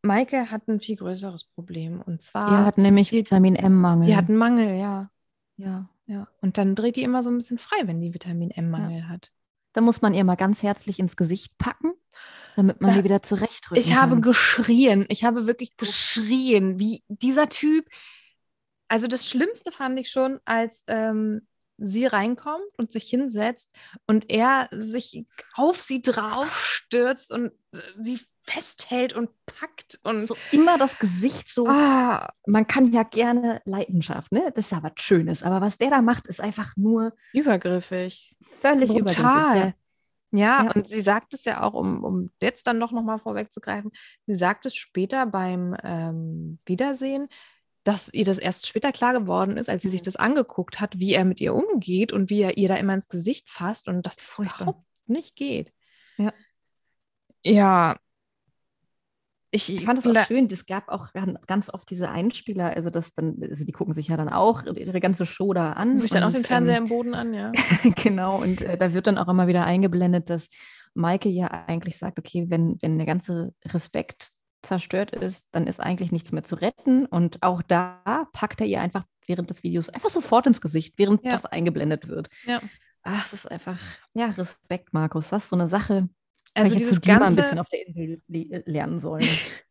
[0.03, 2.01] Maike hat ein viel größeres Problem.
[2.01, 4.07] Und zwar, Die hat nämlich Vitamin M-Mangel.
[4.07, 5.09] die hat einen Mangel, ja.
[5.57, 5.89] ja.
[6.05, 6.27] ja.
[6.41, 9.31] Und dann dreht die immer so ein bisschen frei, wenn die Vitamin M-Mangel hat.
[9.73, 11.93] Da muss man ihr mal ganz herzlich ins Gesicht packen,
[12.55, 14.21] damit man Da- die wieder zurechtrücken Ich habe kann.
[14.21, 15.05] geschrien.
[15.09, 17.87] Ich habe wirklich geschrien, wie dieser Typ.
[18.87, 21.45] Also das Schlimmste fand ich schon, als ähm,
[21.77, 23.69] sie reinkommt und sich hinsetzt
[24.07, 30.77] und er sich auf sie draufstürzt und äh, sie festhält und packt und so immer
[30.77, 31.67] das Gesicht so.
[31.67, 34.51] ah, Man kann ja gerne Leidenschaft, ne?
[34.55, 35.43] Das ist ja was Schönes.
[35.43, 38.35] Aber was der da macht, ist einfach nur übergriffig.
[38.61, 39.01] völlig Brutal.
[39.57, 39.73] übergriffig.
[40.31, 40.37] Ja.
[40.39, 40.71] Ja, Ja.
[40.73, 43.91] und sie sagt es ja auch, um, um jetzt dann doch nochmal vorwegzugreifen,
[44.25, 47.29] sie sagt es später beim ähm, Wiedersehen,
[47.85, 50.05] dass ihr das erst später klar geworden ist, als sie sich Mhm.
[50.05, 53.07] das angeguckt hat, wie er mit ihr umgeht und wie er ihr da immer ins
[53.07, 54.61] Gesicht fasst und dass das Furchtbar.
[54.63, 55.71] überhaupt nicht geht.
[56.17, 56.33] Ja.
[57.45, 57.95] Ja.
[59.51, 62.75] Ich, Ich fand es gla- auch schön, es gab auch gan- ganz oft diese Einspieler,
[62.75, 65.97] also das dann, also die gucken sich ja dann auch ihre ganze Show da an.
[65.99, 67.51] sich dann auch den Fernseher ähm, im Boden an, ja.
[67.95, 70.49] genau, und äh, da wird dann auch immer wieder eingeblendet, dass
[70.95, 74.31] Maike ja eigentlich sagt, okay, wenn, wenn der ganze Respekt
[74.63, 77.05] zerstört ist, dann ist eigentlich nichts mehr zu retten.
[77.05, 81.23] Und auch da packt er ihr einfach während des Videos einfach sofort ins Gesicht, während
[81.23, 81.31] Ja.
[81.31, 82.27] das eingeblendet wird.
[82.45, 82.59] Ja.
[83.03, 83.77] Ach, es ist einfach,
[84.13, 85.29] ja, Respekt, Markus.
[85.29, 86.09] Das ist so eine Sache,
[86.63, 89.27] Also vielleicht dieses mal ein ganze, bisschen auf der Insel le lernen sollen.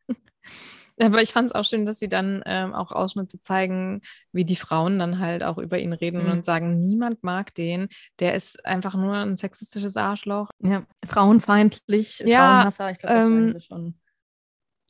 [0.99, 4.01] Aber ich fand es auch schön, dass sie dann ähm, auch Ausschnitte zeigen,
[4.33, 6.33] wie die Frauen dann halt auch über ihn reden Mhm.
[6.33, 10.49] und sagen, niemand mag den, der ist einfach nur ein sexistisches Arschloch.
[10.61, 13.95] Ja, frauenfeindlich, Ja, Frauenhasser, ich glaube, das ähm, sie schon.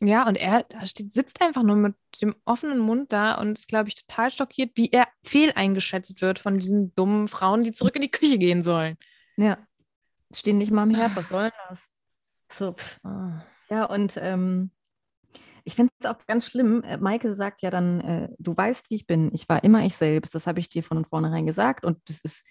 [0.01, 3.89] Ja, und er steht, sitzt einfach nur mit dem offenen Mund da und ist, glaube
[3.89, 8.11] ich, total schockiert, wie er fehleingeschätzt wird von diesen dummen Frauen, die zurück in die
[8.11, 8.97] Küche gehen sollen.
[9.37, 9.67] Ja,
[10.33, 11.91] stehen nicht mal am Herd, was soll denn das?
[12.51, 13.01] So, pff.
[13.71, 14.71] ja, und ähm,
[15.65, 16.83] ich finde es auch ganz schlimm.
[16.85, 19.31] äh, Maike sagt ja dann, äh, du weißt, wie ich bin.
[19.35, 20.35] Ich war immer ich selbst.
[20.35, 21.85] Das habe ich dir von vornherein gesagt.
[21.85, 22.45] Und das ist,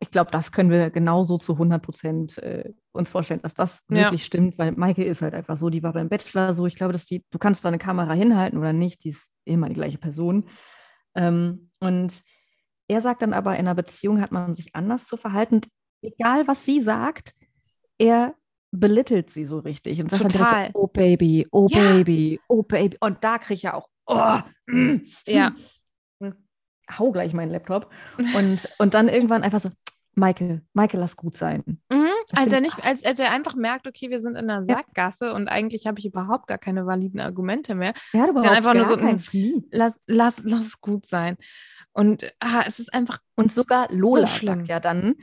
[0.00, 4.02] ich glaube, das können wir genauso zu 100 Prozent äh, uns vorstellen, dass das Ja.
[4.04, 5.70] wirklich stimmt, weil Maike ist halt einfach so.
[5.70, 6.66] Die war beim Bachelor so.
[6.66, 9.04] Ich glaube, dass die, du kannst da eine Kamera hinhalten oder nicht.
[9.04, 10.46] Die ist immer die gleiche Person.
[11.14, 12.22] Ähm, und
[12.88, 15.60] er sagt dann aber, in einer Beziehung hat man sich anders zu verhalten.
[16.02, 17.34] Egal, was sie sagt,
[17.98, 18.34] er
[18.70, 20.70] belittelt sie so richtig und sagt dann direkt Total.
[20.72, 21.78] so, oh Baby, oh Ja.
[21.78, 22.96] Baby, oh Baby.
[23.00, 25.52] Und da kriege ich ja auch, oh, mm, Ja.
[26.98, 27.90] hau gleich meinen Laptop.
[28.36, 29.70] Und, und dann irgendwann einfach so,
[30.18, 31.62] Maike, Maike, lass gut sein.
[31.90, 34.76] Mhm, als er nicht, als, als er einfach merkt, okay, wir sind in einer Ja.
[34.76, 37.92] Sackgasse und eigentlich habe ich überhaupt gar keine validen Argumente mehr.
[38.14, 39.64] Hat überhaupt einfach nur so, mm.
[39.72, 41.36] Lass, lass, lass es gut sein.
[41.92, 44.58] Und ah, es ist einfach Und sogar Lola schlimm.
[44.60, 45.16] sagt ja dann,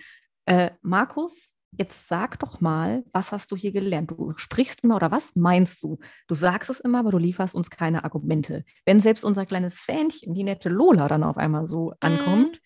[0.46, 4.12] äh, Markus, jetzt sag doch mal, was hast du hier gelernt?
[4.12, 6.00] Du sprichst immer oder was meinst du?
[6.28, 8.64] Du sagst es immer, aber du lieferst uns keine Argumente.
[8.86, 12.62] Wenn selbst unser kleines Fähnchen, die nette Lola, dann auf einmal so ankommt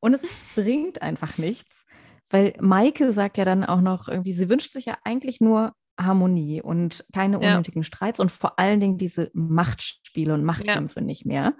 [0.00, 1.86] und es bringt einfach nichts,
[2.30, 6.62] weil Maike sagt ja dann auch noch irgendwie, sie wünscht sich ja eigentlich nur Harmonie
[6.62, 7.52] und keine Ja.
[7.52, 11.54] unnötigen Streits und vor allen Dingen diese Machtspiele und Machtkämpfe nicht mehr.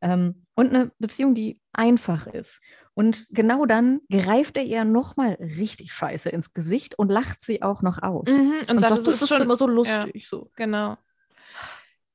[0.00, 2.60] Ähm, und eine Beziehung, die einfach ist.
[2.94, 7.82] Und genau dann greift er ihr nochmal richtig scheiße ins Gesicht und lacht sie auch
[7.82, 8.28] noch aus.
[8.28, 10.28] Mhm, und, Und sagt, das ist schon immer so lustig.
[10.28, 10.50] So.
[10.56, 10.96] Genau.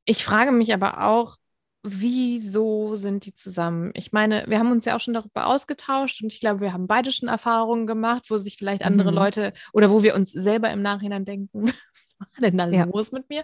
[0.06, 1.38] Ich frage mich aber auch,
[1.84, 3.92] wieso sind die zusammen?
[3.96, 6.88] Ich meine, wir haben uns ja auch schon darüber ausgetauscht und ich glaube, wir haben
[6.88, 9.18] beide schon Erfahrungen gemacht, wo sich vielleicht andere Mhm.
[9.18, 12.84] Leute oder wo wir uns selber im Nachhinein denken, was war denn da Ja.
[12.86, 13.44] los mit mir?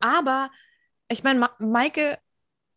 [0.00, 0.50] Aber
[1.08, 2.18] ich meine, Ma Maike,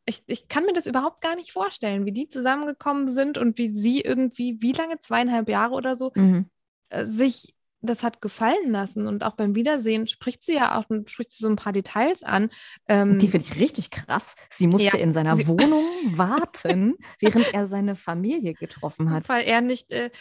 [0.05, 3.73] ich, ich kann mir das überhaupt gar nicht vorstellen, wie die zusammengekommen sind und wie
[3.73, 6.49] sie irgendwie, wie lange, zweieinhalb Jahre oder so, Mhm.
[6.89, 9.07] äh, sich das hat gefallen lassen.
[9.07, 12.49] Und auch beim Wiedersehen spricht sie ja auch spricht sie so ein paar Details an.
[12.87, 14.37] Ähm, Die finde ich richtig krass.
[14.49, 15.83] Sie musste Ja, in seiner Wohnung
[16.17, 19.27] warten, während er seine Familie getroffen hat.
[19.27, 20.11] weil er nicht, äh,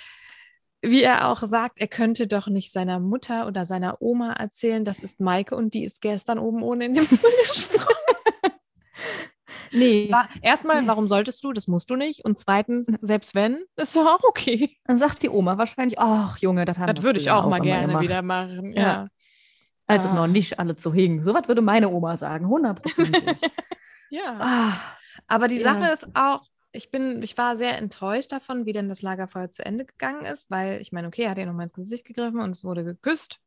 [0.81, 4.99] wie er auch sagt, er könnte doch nicht seiner Mutter oder seiner Oma erzählen, das
[5.01, 7.87] ist Maike und die ist gestern oben ohne in dem Pool gesprungen.
[9.73, 11.53] Nee, War- Erstmal, warum solltest du?
[11.53, 12.25] Das musst du nicht.
[12.25, 14.77] Und zweitens, selbst wenn, ist doch auch okay.
[14.85, 17.61] dann sagt die Oma wahrscheinlich, ach Junge, das haben Das würde ich früher auch mal
[17.61, 18.03] gerne gemacht.
[18.05, 18.73] wieder machen.
[18.77, 18.83] Ja.
[18.83, 19.09] Ja.
[19.87, 20.15] Also Ah.
[20.15, 21.23] noch nicht alle zu hingen.
[21.23, 23.39] So was würde meine Oma sagen, hundertprozentig.
[24.11, 24.37] ja.
[24.41, 24.73] ah,
[25.27, 25.75] Aber die Ja.
[25.75, 29.65] Sache ist auch, ich bin, ich war sehr enttäuscht davon, wie denn das Lagerfeuer zu
[29.65, 32.51] Ende gegangen ist, weil ich meine, okay, er hat ihr nochmal ins Gesicht gegriffen und
[32.53, 33.39] es wurde geküsst.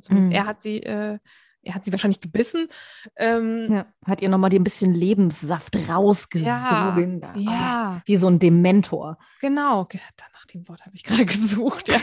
[0.00, 0.32] Zumindest Mhm.
[0.36, 1.18] er hat sie, äh,
[1.64, 2.68] er hat sie wahrscheinlich gebissen.
[3.16, 3.86] Ähm, ja.
[4.06, 7.20] Hat ihr nochmal ein bisschen Lebenssaft rausgesogen.
[7.20, 7.32] da.
[7.32, 9.18] Ah, ja, wie so ein Dementor.
[9.40, 9.84] genau.
[9.86, 10.00] Ge-
[10.32, 11.98] Nach dem Wort habe ich gerade gesucht, ja.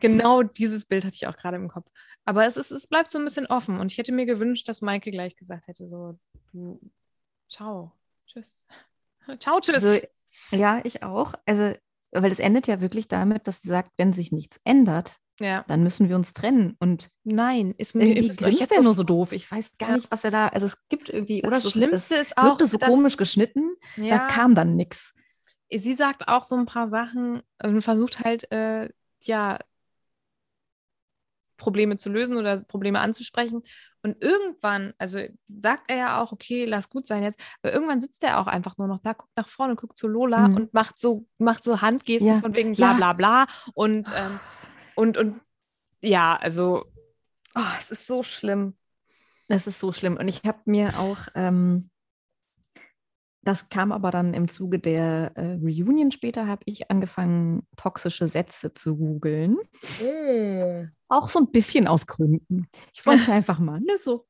[0.00, 1.86] genau dieses Bild hatte ich auch gerade im Kopf.
[2.24, 4.80] Aber es, ist, es bleibt so ein bisschen offen und ich hätte mir gewünscht, dass
[4.80, 6.18] Maike gleich gesagt hätte, so,
[6.52, 6.80] du,
[7.48, 7.92] ciao,
[8.26, 8.66] tschüss.
[9.40, 9.84] Ciao, tschüss.
[9.84, 10.00] Also,
[10.50, 11.34] ja, ich auch.
[11.46, 11.74] Also,
[12.10, 15.64] weil es endet ja wirklich damit, dass sie sagt, wenn sich nichts ändert, ja.
[15.68, 16.76] dann müssen wir uns trennen.
[16.78, 19.32] Und Nein, ist mir irgendwie grinst er so nur so doof.
[19.32, 19.94] Ich weiß gar Ja.
[19.96, 20.48] nicht, was er da.
[20.48, 23.74] Also es gibt irgendwie, oder Das Schlimmste es ist auch, wirkte so dass- komisch geschnitten.
[23.96, 25.14] Ja, Da kam dann nichts.
[25.74, 28.88] sie sagt auch so ein paar Sachen und versucht halt, äh,
[29.22, 29.58] ja,
[31.56, 33.62] Probleme zu lösen oder Probleme anzusprechen.
[34.02, 35.20] Und irgendwann, also
[35.60, 38.76] sagt er ja auch, okay, lass gut sein jetzt, aber irgendwann sitzt er auch einfach
[38.78, 40.56] nur noch da, guckt nach vorne, guckt zu Lola Mhm.
[40.56, 43.46] und macht so, macht so Handgesten Ja, von wegen bla bla bla.
[43.74, 44.40] Und ähm,
[44.94, 45.40] Und, und
[46.00, 46.84] ja, also,
[47.54, 48.74] oh, es ist so schlimm.
[49.48, 50.16] Das ist so schlimm.
[50.16, 51.90] Und ich habe mir auch, ähm,
[53.44, 58.72] das kam aber dann im Zuge der äh, Reunion später, habe ich angefangen, toxische Sätze
[58.72, 59.58] zu googeln.
[60.00, 60.90] Mm.
[61.08, 62.68] Auch so ein bisschen aus Gründen.
[62.94, 64.26] Ich wollte einfach mal, ne, so.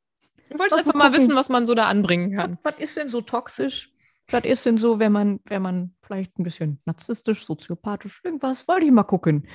[0.49, 1.23] Ich wollte einfach mal gucken.
[1.23, 2.59] wissen, was man so da anbringen kann.
[2.63, 3.93] Was ist denn so toxisch?
[4.29, 8.87] Was ist denn so, wenn man, wenn man vielleicht ein bisschen narzisstisch, soziopathisch, irgendwas, wollte
[8.87, 9.47] ich mal gucken.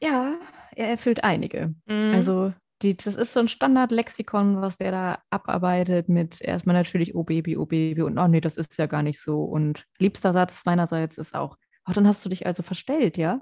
[0.00, 0.38] Ja,
[0.74, 1.74] er erfüllt einige.
[1.86, 2.12] Mhm.
[2.14, 7.24] Also die, das ist so ein Standardlexikon, was der da abarbeitet mit erstmal natürlich, oh
[7.24, 9.42] Baby, oh Baby und oh nee, das ist ja gar nicht so.
[9.44, 11.56] Und liebster Satz meinerseits ist auch,
[11.88, 13.40] oh, dann hast du dich also verstellt, ja?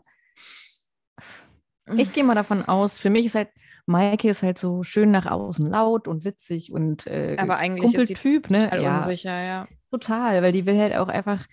[1.97, 3.49] Ich gehe mal davon aus, für mich ist halt,
[3.87, 8.09] Maike ist halt so schön nach außen laut und witzig und äh, Aber eigentlich ist
[8.09, 8.59] die Kumpeltyp, ne?
[8.61, 9.69] total Ja, unsicher, ja.
[9.91, 11.45] total, weil die will halt auch einfach,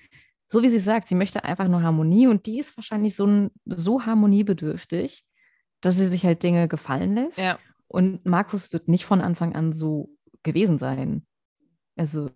[0.51, 3.51] so wie sie sagt, sie möchte einfach nur Harmonie und die ist wahrscheinlich so, ein,
[3.65, 5.23] so harmoniebedürftig,
[5.79, 7.39] dass sie sich halt Dinge gefallen lässt.
[7.39, 7.57] Ja.
[7.87, 10.09] Und Markus wird nicht von Anfang an so
[10.43, 11.25] gewesen sein.
[11.95, 12.29] Also,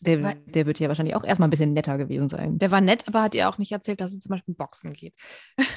[0.00, 2.56] der, der wird ja wahrscheinlich auch erstmal ein bisschen netter gewesen sein.
[2.60, 5.14] Der war nett, aber hat ihr auch nicht erzählt, dass er zum Beispiel Boxen geht.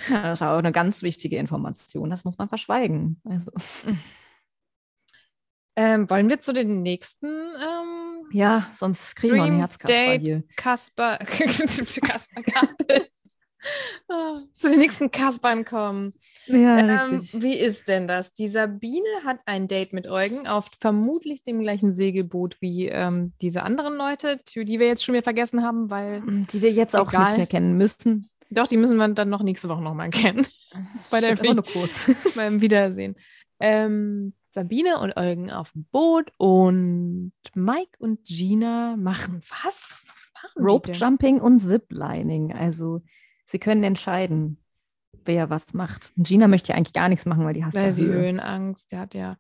[0.10, 2.12] Ja, das ist auch eine ganz wichtige Information.
[2.12, 3.19] Das muss man verschweigen.
[3.25, 3.51] Also,
[5.75, 8.00] Ähm, wollen wir zu den nächsten ähm,
[8.32, 10.22] ja, sonst kriegen wir einen Herzkasper Date.
[10.26, 10.44] hier.
[10.56, 13.08] Kasper, Kasper Gabel.
[14.10, 16.13] Ah, zu den nächsten Kaspern kommen.
[16.48, 18.34] Ja, Ähm, wie ist denn das?
[18.34, 23.62] Die Sabine hat ein Date mit Eugen auf vermutlich dem gleichen Segelboot wie ähm, diese
[23.62, 27.26] anderen Leute, die wir jetzt schon wieder vergessen haben, weil Die wir jetzt auch egal.
[27.26, 28.30] nicht mehr kennen müssen.
[28.50, 30.48] doch, die müssen wir dann noch nächste Woche nochmal kennen.
[31.12, 32.10] Bei der Stimmt, aber nur kurz.
[32.36, 33.15] beim Wiedersehen.
[33.60, 40.05] Ähm, Sabine und Eugen auf dem Boot und Mike und Gina machen was?
[40.43, 40.91] machen Rope?
[40.91, 42.51] Jumping und Ziplining.
[42.53, 43.01] Also
[43.45, 44.57] sie können entscheiden,
[45.25, 46.11] wer was macht.
[46.17, 48.13] Und Gina möchte ja eigentlich gar nichts machen, weil die hasst Weil ja sie Höhe.
[48.23, 49.37] Höhenangst, der hat ja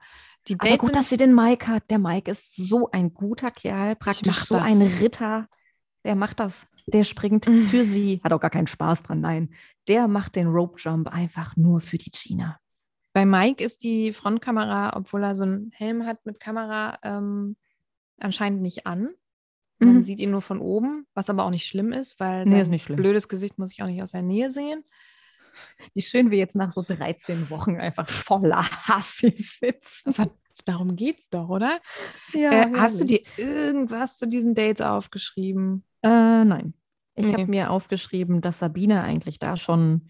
[0.47, 1.89] die Aber Dates gut, sind- dass sie den Mike hat.
[1.89, 4.63] Der Mike ist so ein guter Kerl, praktisch so das.
[4.63, 5.47] ein Ritter.
[6.05, 6.67] Der macht das.
[6.87, 7.63] Der springt Mhm.
[7.67, 8.21] für sie.
[8.23, 9.53] Hat auch gar keinen Spaß dran, nein.
[9.87, 12.59] Der macht den Rope Jump einfach nur für die Gina.
[13.13, 17.57] Bei Mike ist die Frontkamera, obwohl er so einen Helm hat mit Kamera, ähm,
[18.19, 19.09] anscheinend nicht an.
[19.79, 20.03] Man Mhm.
[20.03, 22.69] sieht ihn nur von oben, was aber auch nicht schlimm ist, weil Nee, sein ist
[22.69, 22.97] nicht schlimm.
[22.97, 24.83] blödes Gesicht muss ich auch nicht aus der Nähe sehen.
[25.93, 30.13] Wie schön wir jetzt nach so 13 Wochen einfach voller Hass hier sitzen.
[30.17, 30.27] Was,
[30.65, 31.81] darum geht's doch, oder?
[32.33, 35.83] Ja, äh, hast du dir irgendwas zu diesen Dates aufgeschrieben?
[36.03, 36.73] Äh, nein.
[37.15, 37.33] Ich Nee.
[37.33, 40.07] habe mir aufgeschrieben, dass Sabine eigentlich da schon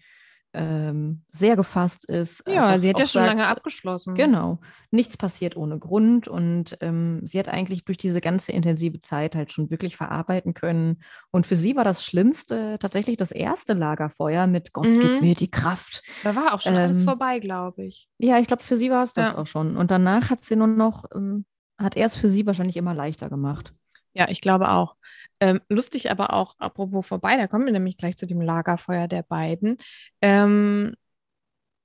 [0.54, 2.42] ähm, sehr gefasst ist.
[2.48, 4.14] Ja, sie hat ja schon lange sagt, abgeschlossen.
[4.14, 4.58] Genau.
[4.90, 9.52] Nichts passiert ohne Grund und ähm, sie hat eigentlich durch diese ganze intensive Zeit halt
[9.52, 11.02] schon wirklich verarbeiten können.
[11.30, 15.00] Und für sie war das Schlimmste tatsächlich das erste Lagerfeuer mit Gott, Mhm.
[15.00, 16.02] gib mir die Kraft.
[16.22, 18.08] Da war auch schon alles Ähm, vorbei, glaube ich.
[18.18, 19.38] Ja, ich glaube, für sie war es das Ja.
[19.38, 19.76] auch schon.
[19.76, 21.44] Und danach hat sie nur noch, ähm,
[21.78, 23.74] hat er es für sie wahrscheinlich immer leichter gemacht.
[24.14, 24.96] Ja, ich glaube auch.
[25.40, 29.22] Ähm, lustig aber auch, apropos vorbei, da kommen wir nämlich gleich zu dem Lagerfeuer der
[29.22, 29.76] beiden.
[30.20, 30.94] Ähm,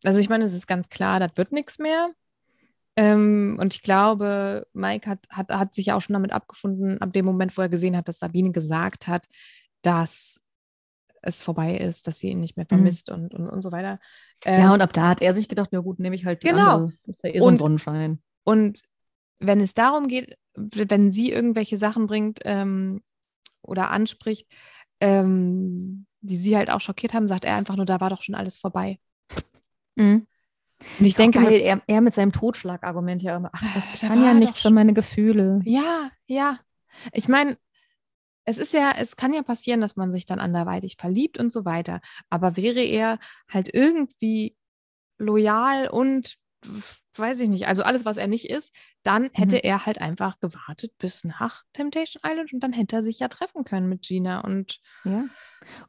[0.03, 2.11] also ich meine, es ist ganz klar, das wird nichts mehr.
[2.95, 7.13] Ähm, und ich glaube, Mike hat, hat, hat sich ja auch schon damit abgefunden, ab
[7.13, 9.27] dem Moment, wo er gesehen hat, dass Sabine gesagt hat,
[9.81, 10.41] dass
[11.21, 13.99] es vorbei ist, dass sie ihn nicht mehr vermisst und, und, und so weiter.
[14.45, 16.47] ja, Ähm, und ab da hat er sich gedacht, ja gut, nehme ich halt die
[16.47, 16.69] Genau.
[16.75, 16.93] andere.
[17.05, 18.21] Das ist ja eh so ein Und- Sonnenschein.
[18.43, 18.81] Und
[19.39, 23.01] wenn es darum geht, wenn sie irgendwelche Sachen bringt ähm,
[23.61, 24.47] oder anspricht,
[24.99, 28.35] ähm, die sie halt auch schockiert haben, sagt er einfach nur, da war doch schon
[28.35, 28.99] alles vorbei.
[29.95, 30.27] Mhm.
[30.99, 34.23] Und ich Ist denke, geil, er, er mit seinem Totschlagargument ja immer, ach, das, kann
[34.23, 35.61] ja nichts für meine Gefühle.
[35.63, 36.59] ja, ja.
[37.13, 37.57] Ich meine,
[38.43, 41.65] es ist ja, es kann ja passieren, dass man sich dann anderweitig verliebt und so
[41.65, 41.99] weiter.
[42.29, 43.19] Aber wäre er
[43.49, 44.55] halt irgendwie
[45.17, 46.37] loyal und
[47.19, 49.61] weiß ich nicht, also alles, was er nicht ist, dann hätte Mhm.
[49.63, 53.63] er halt einfach gewartet bis nach Temptation Island und dann hätte er sich ja treffen
[53.63, 54.41] können mit Gina.
[54.41, 55.25] Und Ja.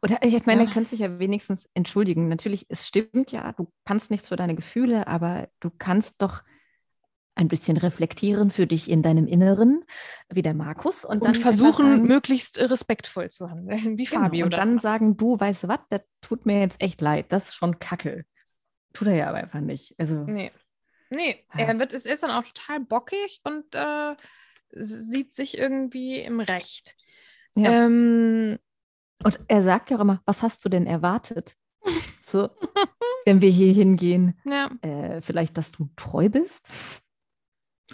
[0.02, 0.68] Oder ich meine, Ja.
[0.68, 2.28] er könnte sich ja wenigstens entschuldigen.
[2.28, 6.42] Natürlich, es stimmt ja, du kannst nichts für deine Gefühle, aber du kannst doch
[7.34, 9.84] ein bisschen reflektieren für dich in deinem Inneren,
[10.28, 11.04] wie der Markus.
[11.04, 14.82] Und, dann und versuchen, sagen, möglichst respektvoll zu handeln, wie genau, Fabio und dann macht.
[14.82, 18.24] sagen, du, weißt du was, das tut mir jetzt echt leid, das ist schon Kacke.
[18.92, 19.94] Tut er ja aber einfach nicht.
[19.98, 20.50] Also, Nee.
[21.10, 21.66] Nee, Ja.
[21.66, 24.14] er wird, es ist dann auch total bockig und äh,
[24.70, 26.94] sieht sich irgendwie im Recht.
[27.54, 27.84] Ja.
[27.86, 28.58] Ähm,
[29.24, 31.54] und er sagt ja auch immer, was hast du denn erwartet?
[32.20, 32.50] So,
[33.24, 36.68] wenn wir hier hingehen, ja, äh, vielleicht, dass du treu bist?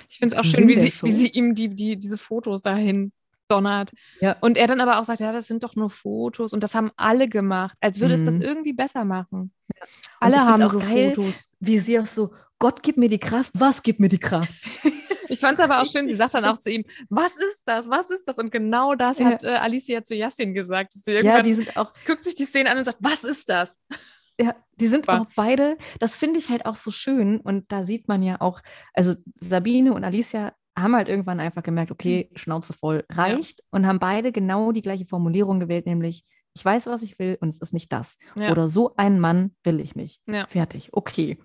[0.08, 3.12] ich finde es auch schön, wie sie, wie sie ihm die, die, diese Fotos dahin
[3.46, 3.92] donnert.
[4.20, 4.36] Ja.
[4.40, 6.90] Und er dann aber auch sagt, ja, das sind doch nur Fotos und das haben
[6.96, 8.42] alle gemacht, als würde es das Mhm.
[8.42, 9.52] irgendwie besser machen.
[9.68, 9.78] Und
[10.18, 11.44] Alle haben so geil, Fotos.
[11.60, 14.52] Wie sie auch so, Gott gib mir die Kraft, was gibt mir die Kraft?
[15.30, 17.88] Ich fand es aber auch schön, sie sagt dann auch zu ihm, was ist das,
[17.88, 18.36] was ist das?
[18.36, 19.24] Und genau das Ja.
[19.26, 20.92] hat äh, Alicia zu Yassin gesagt.
[21.06, 23.80] Ja, die sind auch, guckt sich die Szene an und sagt, was ist das?
[24.38, 25.22] ja, die sind Super.
[25.22, 27.40] auch beide, das finde ich halt auch so schön.
[27.40, 28.60] Und da sieht man ja auch,
[28.92, 33.98] also Sabine und Alicia haben halt irgendwann einfach gemerkt, okay, Schnauze voll reicht und haben
[34.00, 37.72] beide genau die gleiche Formulierung gewählt, nämlich ich weiß, was ich will und es ist
[37.72, 38.18] nicht das.
[38.36, 38.52] Ja.
[38.52, 40.20] Oder so einen Mann will ich nicht.
[40.26, 40.46] Ja.
[40.48, 40.90] Fertig.
[40.92, 41.38] Okay.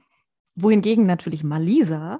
[0.55, 2.19] Wohingegen natürlich Malisa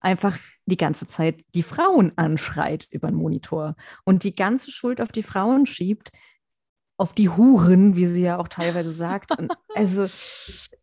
[0.00, 3.74] einfach die ganze Zeit die Frauen anschreit über den Monitor
[4.04, 6.10] und die ganze Schuld auf die Frauen schiebt,
[6.96, 9.30] auf die Huren, wie sie ja auch teilweise sagt.
[9.74, 10.08] Also,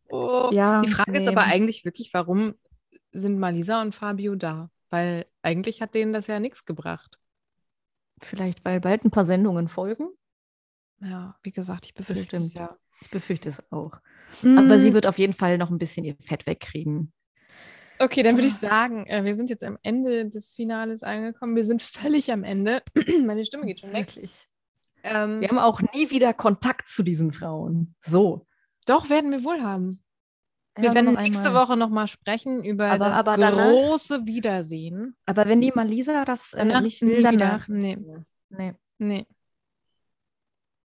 [0.09, 0.49] Oh.
[0.53, 0.81] ja.
[0.81, 1.29] Die Frage ist nee.
[1.29, 2.55] aber eigentlich wirklich, warum
[3.11, 4.69] sind Malisa und Fabio da?
[4.89, 7.19] Weil eigentlich hat denen das ja nichts gebracht.
[8.21, 10.07] Vielleicht, weil bald ein paar Sendungen folgen.
[11.01, 12.53] Ja, wie gesagt, ich befürchte es Bestimmt.
[12.53, 12.77] ja.
[13.01, 13.99] Ich befürchte es auch.
[14.43, 17.11] Aber Mm, sie wird auf jeden Fall noch ein bisschen ihr Fett wegkriegen.
[17.99, 18.69] Okay, dann würde ich Ah.
[18.69, 21.55] sagen, äh, wir sind jetzt am Ende des Finales angekommen.
[21.55, 22.81] Wir sind völlig am Ende.
[23.25, 24.07] Meine Stimme geht schon weg.
[24.13, 24.47] Wirklich.
[25.03, 27.95] Ähm, Wir haben auch nie wieder Kontakt zu diesen Frauen.
[28.01, 28.45] So.
[28.85, 30.01] Doch, werden wir wohl haben.
[30.75, 31.67] Wir Ja, werden nächste einmal.
[31.67, 35.15] Woche nochmal sprechen über Aber- das aber danach- große Wiedersehen.
[35.25, 37.31] Aber wenn die Malisa das äh, Danach nicht will, wieder.
[37.31, 37.67] danach.
[37.69, 37.97] Nee,
[38.49, 38.73] Nee.
[38.97, 39.25] nee.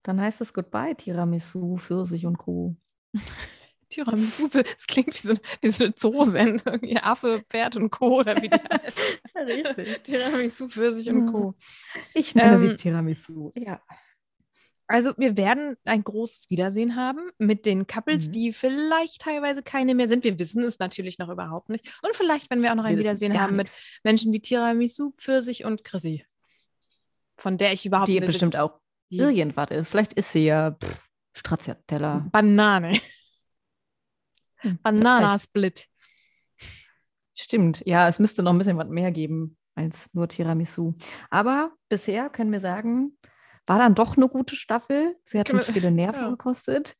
[0.05, 2.77] Dann heißt es Goodbye, Tiramisu, Pfirsich und Co.
[3.91, 6.81] Tiramisu, das klingt wie so, wie so eine Zoosendung.
[6.83, 8.21] Ihr Affe, Pferd und Co.
[8.21, 8.59] Oder wie die.
[9.39, 10.03] Richtig.
[10.03, 11.31] Tiramisu, Pfirsich und.
[11.33, 11.55] Co.
[12.13, 13.53] Ich nenne sie Ähm, Tiramisu.
[13.55, 13.81] Ja.
[14.87, 18.33] Also wir werden ein großes Wiedersehen haben mit den Couples, Mhm.
[18.33, 20.25] die vielleicht teilweise keine mehr sind.
[20.25, 21.87] Wir wissen es natürlich noch überhaupt nicht.
[22.03, 23.81] Und vielleicht, wenn wir auch noch ein Wir wissen Wiedersehen haben mit nichts.
[24.03, 26.27] Menschen wie Tiramisu, Pfirsich und Chrissy.
[27.37, 28.79] Von der ich überhaupt Die nicht- bestimmt auch
[29.11, 29.91] die irgendwas ist.
[29.91, 32.27] Vielleicht ist sie ja pff, Stracciatella.
[32.33, 33.01] Banane.
[34.59, 35.89] Hm, Bananasplit.
[37.35, 37.83] Stimmt.
[37.85, 40.95] Ja, es müsste noch ein bisschen was mehr geben als nur Tiramisu.
[41.31, 43.19] Aber bisher können wir sagen,
[43.67, 45.17] war dann doch eine gute Staffel.
[45.25, 46.31] Sie hat uns wir- viele Nerven ja.
[46.31, 46.97] gekostet.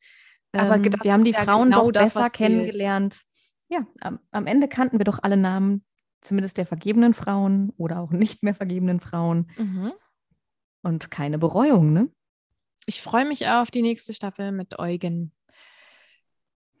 [0.51, 3.21] Aber Ähm, wir haben die ja Frauen genau doch das, besser kennengelernt.
[3.69, 5.83] Ja, am, am Ende kannten wir doch alle Namen,
[6.21, 9.49] zumindest der vergebenen Frauen oder auch nicht mehr vergebenen Frauen.
[9.57, 9.93] Mhm.
[10.81, 12.09] Und keine Bereuung, ne?
[12.85, 15.31] Ich freue mich auf die nächste Staffel mit Eugen,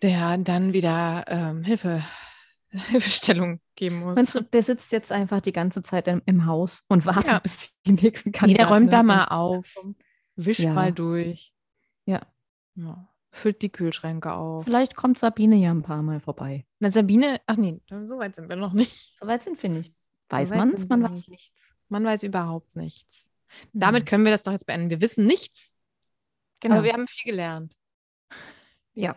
[0.01, 2.03] der dann wieder ähm, Hilfe,
[2.69, 4.15] Hilfestellung geben muss.
[4.15, 7.39] Meinst du, der sitzt jetzt einfach die ganze Zeit im, im Haus und wartet, Ja.
[7.39, 9.73] bis die nächsten Nee, Kandidaten der räumt da mal auf,
[10.35, 10.73] wischt Ja.
[10.73, 11.53] mal durch.
[12.05, 12.21] Ja.
[12.75, 13.07] ja.
[13.31, 14.63] Füllt die Kühlschränke auf.
[14.63, 16.65] Vielleicht kommt Sabine ja ein paar Mal vorbei.
[16.79, 19.15] Na, Sabine, ach nee, so weit sind wir noch nicht.
[19.19, 19.93] Soweit sind wir nicht.
[20.29, 21.29] Weiß weit man es, man weiß nicht.
[21.29, 21.51] nichts.
[21.89, 23.29] Man weiß überhaupt nichts.
[23.73, 24.07] Damit Mhm.
[24.07, 24.89] können wir das doch jetzt beenden.
[24.89, 25.74] Wir wissen nichts,
[26.67, 26.75] genau.
[26.77, 27.75] aber wir haben viel gelernt.
[28.93, 29.15] ja.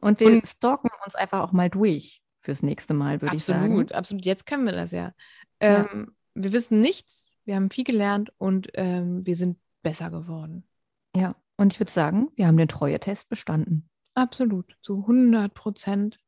[0.00, 3.64] Und wir Und- stalken uns einfach auch mal durch fürs nächste Mal, würde ich sagen.
[3.72, 4.24] Absolut, absolut.
[4.26, 5.12] Jetzt können wir das ja.
[5.60, 5.88] Ja.
[5.90, 10.68] Ähm, Wir wissen nichts, wir haben viel gelernt und ähm, wir sind besser geworden.
[11.16, 11.34] Ja.
[11.56, 13.88] Und ich würde sagen, wir haben den Treue-Test bestanden.
[14.14, 16.20] Absolut, zu 100 Prozent.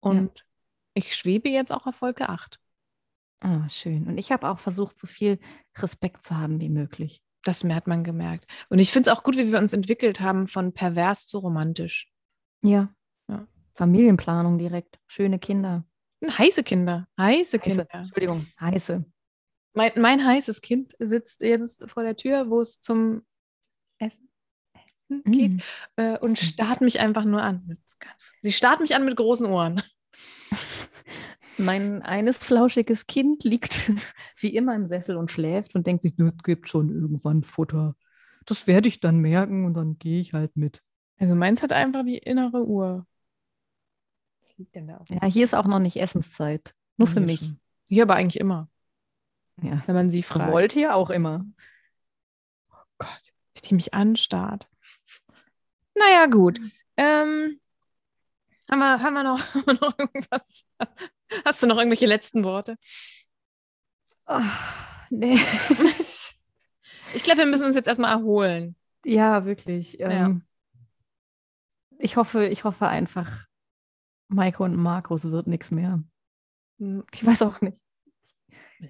[0.00, 0.46] Und
[0.94, 2.60] ich schwebe jetzt auch auf Folge 8.
[3.40, 4.06] Ah, schön.
[4.06, 5.40] Und ich habe auch versucht, so viel
[5.76, 7.20] Respekt zu haben wie möglich.
[7.46, 8.50] Das hat man gemerkt.
[8.68, 12.10] Und ich finde es auch gut, wie wir uns entwickelt haben von pervers zu romantisch.
[12.62, 12.92] Ja.
[13.28, 13.46] Ja.
[13.74, 14.98] Familienplanung direkt.
[15.06, 15.84] Schöne Kinder.
[16.24, 17.86] Heiße Kinder, heiße Heiße, Kinder.
[17.90, 19.04] Entschuldigung, heiße.
[19.74, 23.22] Mein, mein heißes Kind sitzt jetzt vor der Tür, wo es zum
[23.98, 24.28] Essen,
[24.74, 25.60] Essen geht Mm.
[25.96, 27.78] äh, und starrt mich einfach nur an.
[28.40, 29.82] Sie starrt mich an mit großen Ohren.
[31.58, 33.90] Mein eines flauschiges Kind liegt
[34.36, 37.96] wie immer im Sessel und schläft und denkt sich, das gibt schon irgendwann Futter.
[38.44, 40.82] Das werde ich dann merken und dann gehe ich halt mit.
[41.18, 43.06] Also meins hat einfach die innere Uhr.
[44.42, 45.08] Was liegt denn da auf?
[45.08, 46.74] Ja, hier ist auch noch nicht Essenszeit.
[46.96, 47.40] Nur für Hier mich.
[47.40, 47.60] schon.
[47.88, 48.68] Hier aber eigentlich immer,
[49.62, 49.82] Ja.
[49.86, 50.52] wenn man sie fragt.
[50.52, 51.46] Wollt ihr auch immer.
[52.98, 54.68] Gott, wie die mich anstarrt.
[55.94, 56.60] Naja, gut.
[56.96, 57.60] Ähm,
[58.70, 60.66] haben, wir, haben, wir noch, haben wir noch irgendwas?
[61.44, 62.76] Hast du noch irgendwelche letzten Worte?
[64.26, 65.38] Ach, nee.
[67.14, 68.76] Ich glaube, wir müssen uns jetzt erstmal erholen.
[69.04, 69.94] ja, wirklich.
[69.94, 70.10] Ja.
[70.10, 70.42] Ähm,
[71.98, 73.46] Ich hoffe, ich hoffe einfach,
[74.28, 76.02] Maike und Markus wird nichts mehr.
[77.12, 77.78] Ich weiß auch nicht.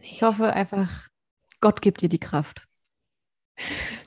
[0.00, 1.08] Ich hoffe einfach,
[1.60, 2.66] Gott gibt dir die Kraft.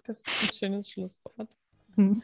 [0.03, 1.55] Das ist ein schönes Schlusswort.
[1.95, 2.21] Hm.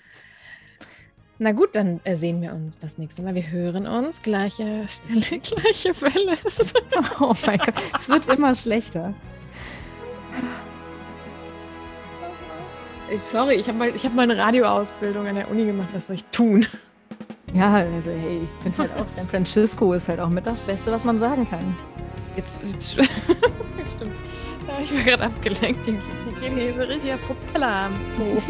[1.37, 3.35] Na gut, dann äh, sehen wir uns das nächste Mal.
[3.35, 4.21] Wir hören uns.
[4.21, 6.37] Gleiche Stelle, gleiche Welle.
[7.19, 9.13] Oh mein Gott, es wird immer schlechter.
[13.31, 15.89] Sorry, ich habe mal, hab mal eine Radioausbildung an der Uni gemacht.
[15.93, 16.65] Was soll ich tun?
[17.53, 20.91] Ja, also hey, ich finde halt auch, San Francisco ist halt auch mit das Beste,
[20.91, 21.77] was man sagen kann.
[22.35, 22.91] Jetzt, jetzt
[23.87, 24.15] stimmt.
[24.67, 25.79] Ja, ich war gerade abgelenkt.
[25.87, 28.43] Ich kriege hier so richtiger Propeller am Hof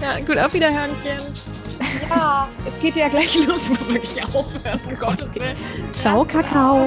[0.00, 1.18] Ja, gut, auf Wiederhörnchen.
[2.10, 3.64] Ja, es geht ja gleich los.
[3.64, 5.56] Ich muss wirklich aufhören, um Gottes Willen.
[5.92, 6.84] Ciao, Kakao.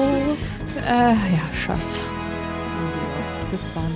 [0.86, 2.00] Äh, ja, Schatz.
[3.50, 3.87] Bis dann.